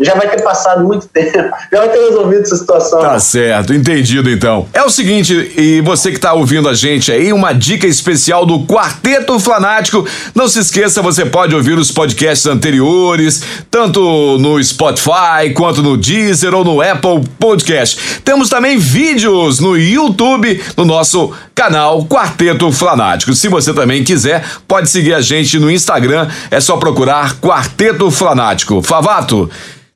já 0.00 0.14
vai 0.14 0.28
ter 0.28 0.42
passado 0.42 0.84
muito 0.84 1.06
tempo, 1.06 1.54
já 1.70 1.78
vai 1.78 1.88
ter 1.90 1.98
resolvido 1.98 2.42
essa 2.42 2.56
situação. 2.56 3.00
Tá 3.00 3.18
certo, 3.20 3.74
entendido 3.74 4.30
então. 4.30 4.66
É 4.72 4.82
o 4.82 4.90
seguinte, 4.90 5.52
e 5.56 5.82
você 5.82 6.10
que 6.10 6.18
tá 6.18 6.32
ouvindo 6.32 6.68
a 6.68 6.74
gente 6.74 7.12
aí, 7.12 7.32
uma 7.32 7.52
dica 7.52 7.86
especial 7.86 8.46
do 8.46 8.60
Quarteto 8.60 9.38
Flanático. 9.38 10.06
Não 10.34 10.48
se 10.48 10.60
esqueça, 10.60 11.02
você 11.02 11.26
pode 11.26 11.54
ouvir 11.54 11.78
os 11.78 11.92
podcasts 11.92 12.46
anteriores, 12.46 13.42
tanto 13.70 14.38
no 14.38 14.62
Spotify, 14.62 15.52
quanto 15.54 15.82
no 15.82 15.96
Deezer 15.96 16.54
ou 16.54 16.64
no 16.64 16.80
Apple 16.80 17.22
Podcast. 17.38 18.20
Temos 18.24 18.48
também 18.48 18.78
vídeos 18.78 19.60
no 19.60 19.76
YouTube, 19.76 20.60
no 20.76 20.86
nosso 20.86 21.32
canal 21.62 22.04
Quarteto 22.06 22.72
Flanático. 22.72 23.32
Se 23.34 23.46
você 23.46 23.72
também 23.72 24.02
quiser, 24.02 24.44
pode 24.66 24.90
seguir 24.90 25.14
a 25.14 25.20
gente 25.20 25.60
no 25.60 25.70
Instagram, 25.70 26.26
é 26.50 26.60
só 26.60 26.76
procurar 26.76 27.38
Quarteto 27.40 28.10
Flanático. 28.10 28.82
Favato, 28.82 29.48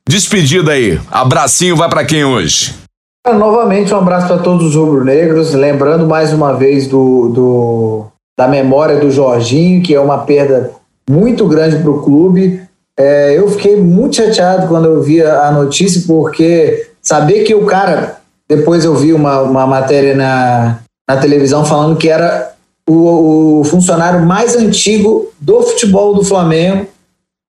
Despedida 0.08 0.70
aí. 0.70 1.00
Abracinho 1.10 1.74
vai 1.74 1.88
para 1.88 2.04
quem 2.04 2.24
hoje? 2.24 2.72
Novamente, 3.26 3.92
um 3.92 3.96
abraço 3.96 4.28
para 4.28 4.38
todos 4.38 4.66
os 4.68 4.76
rubro-negros. 4.76 5.54
Lembrando 5.54 6.06
mais 6.06 6.32
uma 6.32 6.52
vez 6.52 6.86
do, 6.86 7.30
do, 7.30 8.06
da 8.38 8.46
memória 8.46 9.00
do 9.00 9.10
Jorginho, 9.10 9.82
que 9.82 9.92
é 9.92 9.98
uma 9.98 10.18
perda 10.18 10.70
muito 11.10 11.48
grande 11.48 11.78
para 11.78 11.90
o 11.90 12.00
clube. 12.00 12.62
É, 12.96 13.36
eu 13.36 13.48
fiquei 13.48 13.76
muito 13.76 14.14
chateado 14.14 14.68
quando 14.68 14.84
eu 14.84 15.02
vi 15.02 15.20
a 15.20 15.50
notícia, 15.50 16.04
porque 16.06 16.90
saber 17.02 17.42
que 17.42 17.56
o 17.56 17.66
cara. 17.66 18.18
Depois 18.48 18.84
eu 18.84 18.94
vi 18.94 19.12
uma, 19.12 19.40
uma 19.40 19.66
matéria 19.66 20.14
na, 20.14 20.78
na 21.08 21.16
televisão 21.16 21.64
falando 21.64 21.96
que 21.96 22.08
era 22.08 22.52
o, 22.88 23.60
o 23.60 23.64
funcionário 23.64 24.24
mais 24.24 24.56
antigo 24.56 25.32
do 25.40 25.62
futebol 25.62 26.14
do 26.14 26.24
Flamengo 26.24 26.86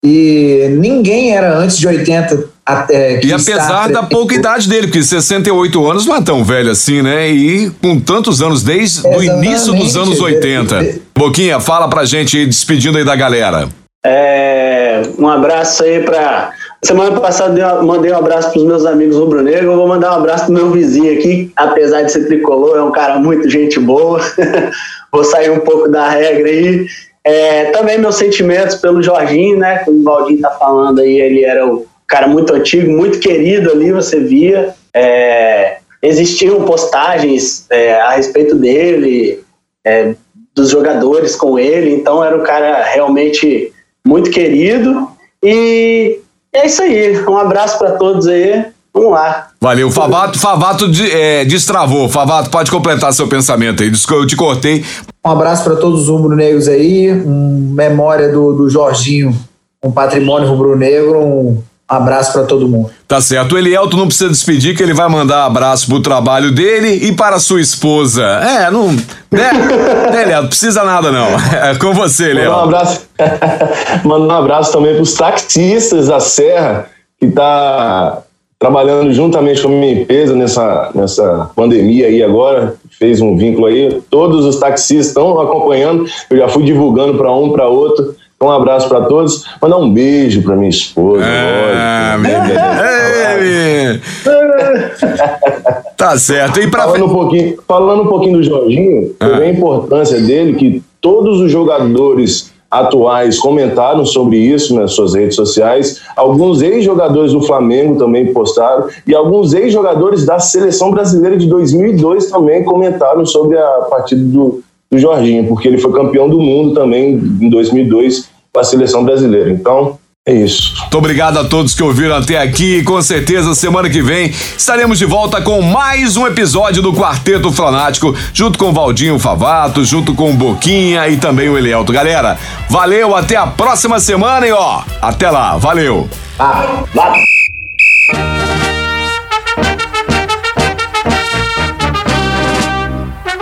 e 0.04 0.68
ninguém 0.72 1.36
era 1.36 1.58
antes 1.58 1.78
de 1.78 1.88
80 1.88 2.52
até. 2.66 3.24
E 3.24 3.34
apesar 3.34 3.90
da 3.90 4.04
pouca 4.04 4.36
idade 4.36 4.68
dele, 4.68 4.88
porque 4.88 5.02
68 5.02 5.90
anos 5.90 6.06
não 6.06 6.16
é 6.16 6.22
tão 6.22 6.44
velho 6.44 6.72
assim, 6.72 7.02
né? 7.02 7.30
E 7.30 7.70
com 7.82 8.00
tantos 8.00 8.42
anos, 8.42 8.64
desde 8.64 9.06
o 9.08 9.24
início 9.24 9.74
dos 9.74 9.96
anos 9.96 10.20
80. 10.20 11.00
Boquinha, 11.16 11.60
fala 11.60 11.90
pra 11.90 12.04
gente 12.04 12.46
despedindo 12.46 12.98
aí 12.98 13.06
da 13.06 13.16
galera. 13.16 13.70
É, 14.06 15.02
um 15.18 15.28
abraço 15.28 15.84
aí 15.84 16.04
pra. 16.04 16.52
Semana 16.84 17.18
passada 17.22 17.58
eu 17.58 17.84
mandei 17.84 18.12
um 18.12 18.18
abraço 18.18 18.52
pros 18.52 18.66
meus 18.66 18.86
amigos 18.86 19.16
rubro-negro. 19.16 19.72
Eu 19.72 19.78
vou 19.78 19.88
mandar 19.88 20.12
um 20.12 20.16
abraço 20.18 20.46
pro 20.46 20.54
meu 20.54 20.70
vizinho 20.70 21.18
aqui, 21.18 21.50
apesar 21.56 22.02
de 22.02 22.12
ser 22.12 22.28
tricolor, 22.28 22.78
é 22.78 22.84
um 22.84 22.92
cara 22.92 23.18
muito 23.18 23.50
gente 23.50 23.80
boa. 23.80 24.20
vou 25.10 25.24
sair 25.24 25.50
um 25.50 25.62
pouco 25.62 25.88
da 25.88 26.10
regra 26.10 26.50
aí. 26.50 26.86
É, 27.24 27.66
também 27.72 27.98
meus 27.98 28.16
sentimentos 28.16 28.76
pelo 28.76 29.02
Jorginho, 29.02 29.58
né? 29.58 29.78
Como 29.80 30.00
o 30.00 30.04
Valdinho 30.04 30.42
tá 30.42 30.50
falando 30.52 31.00
aí, 31.00 31.22
ele 31.22 31.46
era 31.46 31.66
um 31.66 31.86
cara 32.06 32.28
muito 32.28 32.54
antigo, 32.54 32.92
muito 32.92 33.18
querido 33.20 33.72
ali, 33.72 33.94
você 33.94 34.20
via. 34.20 34.76
É, 34.94 35.78
existiam 36.02 36.66
postagens 36.66 37.66
é, 37.70 37.94
a 38.02 38.12
respeito 38.12 38.56
dele, 38.56 39.42
é, 39.86 40.16
dos 40.54 40.70
jogadores 40.70 41.34
com 41.34 41.58
ele, 41.58 41.94
então 41.94 42.22
era 42.22 42.36
um 42.36 42.44
cara 42.44 42.84
realmente 42.84 43.72
muito 44.06 44.30
querido. 44.30 45.08
E 45.42 46.20
é 46.54 46.66
isso 46.66 46.82
aí. 46.82 47.20
Um 47.28 47.38
abraço 47.38 47.78
para 47.78 47.92
todos 47.92 48.28
aí. 48.28 48.66
Vamos 48.94 49.12
lá. 49.12 49.48
Valeu. 49.60 49.90
Favato, 49.90 50.40
Favato 50.40 50.88
de, 50.88 51.10
é, 51.12 51.44
destravou. 51.44 52.08
Favato, 52.08 52.52
pode 52.52 52.70
completar 52.70 53.12
seu 53.12 53.28
pensamento 53.28 53.82
aí. 53.82 53.92
Eu 54.12 54.28
te 54.28 54.36
cortei. 54.36 54.86
Um 55.26 55.32
abraço 55.32 55.64
para 55.64 55.76
todos 55.76 56.04
os 56.04 56.10
rubro-negros 56.10 56.68
aí. 56.68 57.12
Um 57.12 57.72
memória 57.74 58.32
do, 58.32 58.54
do 58.54 58.70
Jorginho, 58.70 59.36
um 59.84 59.92
patrimônio 59.92 60.48
rubro-negro. 60.48 61.20
Um 61.20 61.64
abraço 61.88 62.34
para 62.34 62.44
todo 62.44 62.68
mundo. 62.68 62.90
Tá 63.08 63.22
certo. 63.22 63.54
O 63.54 63.58
Elielto 63.58 63.98
não 63.98 64.08
precisa 64.08 64.30
despedir, 64.30 64.76
que 64.76 64.82
ele 64.82 64.94
vai 64.94 65.10
mandar 65.10 65.46
abraço 65.46 65.88
pro 65.88 66.02
trabalho 66.02 66.52
dele 66.52 67.08
e 67.08 67.12
para 67.12 67.40
sua 67.40 67.62
esposa. 67.62 68.24
É, 68.24 68.72
não. 68.72 68.92
Né, 68.92 69.00
né 70.12 70.24
Elielto? 70.24 70.50
Precisa 70.50 70.84
nada, 70.84 71.12
não. 71.12 71.28
É 71.28 71.76
com 71.76 71.94
você, 71.94 72.32
Elielto. 72.32 72.52
Mandar 72.52 72.66
um 72.66 72.68
abraço. 72.68 73.02
Mandar 74.04 74.34
um 74.34 74.38
abraço 74.38 74.72
também 74.72 74.96
pros 74.96 75.14
taxistas 75.14 76.08
da 76.08 76.20
Serra, 76.20 76.88
que 77.20 77.28
tá 77.28 78.24
trabalhando 78.64 79.12
juntamente 79.12 79.62
com 79.62 79.68
a 79.68 79.72
minha 79.72 79.92
empresa 79.92 80.34
nessa, 80.36 80.90
nessa 80.96 81.50
pandemia 81.54 82.08
aí 82.08 82.24
agora, 82.24 82.76
fez 82.98 83.20
um 83.20 83.36
vínculo 83.36 83.68
aí. 83.68 84.02
Todos 84.10 84.46
os 84.46 84.56
taxistas 84.56 85.08
estão 85.08 85.38
acompanhando, 85.42 86.06
eu 86.30 86.38
já 86.38 86.48
fui 86.48 86.64
divulgando 86.64 87.18
para 87.18 87.30
um, 87.34 87.52
para 87.52 87.68
outro. 87.68 88.16
Um 88.44 88.52
abraço 88.52 88.90
para 88.90 89.02
todos. 89.02 89.46
Mandar 89.62 89.78
um 89.78 89.90
beijo 89.90 90.44
para 90.44 90.56
minha 90.56 90.70
esposa. 90.70 91.24
Ah, 91.26 92.18
tá 95.96 96.18
certo. 96.18 96.60
E 96.60 96.70
pra... 96.70 96.84
falando, 96.84 97.06
um 97.06 97.10
pouquinho, 97.10 97.58
falando 97.68 98.04
um 98.04 98.08
pouquinho 98.08 98.38
do 98.38 98.44
Jorginho, 98.44 99.16
ah. 99.20 99.38
a 99.38 99.50
importância 99.50 100.20
dele 100.20 100.56
que 100.56 100.84
todos 101.00 101.40
os 101.40 101.52
jogadores 101.52 102.52
atuais 102.70 103.40
comentaram 103.40 104.04
sobre 104.04 104.38
isso 104.38 104.76
nas 104.76 104.94
suas 104.94 105.14
redes 105.14 105.36
sociais. 105.36 106.02
Alguns 106.16 106.62
ex-jogadores 106.62 107.32
do 107.32 107.42
Flamengo 107.42 107.98
também 107.98 108.34
postaram 108.34 108.88
e 109.06 109.14
alguns 109.14 109.54
ex-jogadores 109.54 110.26
da 110.26 110.40
seleção 110.40 110.90
brasileira 110.90 111.38
de 111.38 111.48
2002 111.48 112.32
também 112.32 112.64
comentaram 112.64 113.26
sobre 113.28 113.60
a 113.60 113.88
partida 113.90 114.24
do, 114.24 114.64
do 114.90 114.98
Jorginho, 114.98 115.48
porque 115.48 115.68
ele 115.68 115.78
foi 115.78 115.94
campeão 115.94 116.28
do 116.28 116.40
mundo 116.40 116.74
também 116.74 117.14
em 117.14 117.50
2002 117.50 118.33
com 118.54 118.60
a 118.60 118.64
seleção 118.64 119.04
brasileira. 119.04 119.50
Então, 119.50 119.98
é 120.26 120.34
isso. 120.34 120.76
Muito 120.80 120.98
obrigado 120.98 121.38
a 121.40 121.44
todos 121.44 121.74
que 121.74 121.82
ouviram 121.82 122.16
até 122.16 122.38
aqui. 122.38 122.84
Com 122.84 123.02
certeza, 123.02 123.56
semana 123.56 123.90
que 123.90 124.02
vem 124.02 124.30
estaremos 124.30 125.00
de 125.00 125.06
volta 125.06 125.42
com 125.42 125.60
mais 125.62 126.16
um 126.16 126.28
episódio 126.28 126.82
do 126.82 126.94
Quarteto 126.94 127.52
Fanático, 127.52 128.16
junto 128.32 128.60
com 128.60 128.70
o 128.70 128.74
Valdinho 128.74 129.18
Favato, 129.18 129.84
junto 129.84 130.14
com 130.14 130.30
o 130.30 130.34
Boquinha 130.34 131.10
e 131.10 131.18
também 131.18 131.50
o 131.50 131.58
Elielto. 131.58 131.92
Galera, 131.92 132.38
valeu, 132.70 133.16
até 133.16 133.36
a 133.36 133.48
próxima 133.48 134.00
semana 134.00 134.46
e 134.48 134.52
ó, 134.52 134.84
até 135.02 135.32
lá, 135.32 135.58
valeu. 135.58 136.08
Ah, 136.38 136.84
lá. 136.94 137.14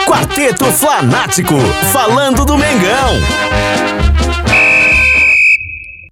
Quarteto 0.06 0.66
Fanático, 0.66 1.60
falando 1.92 2.46
do 2.46 2.58
Mengão. 2.58 4.01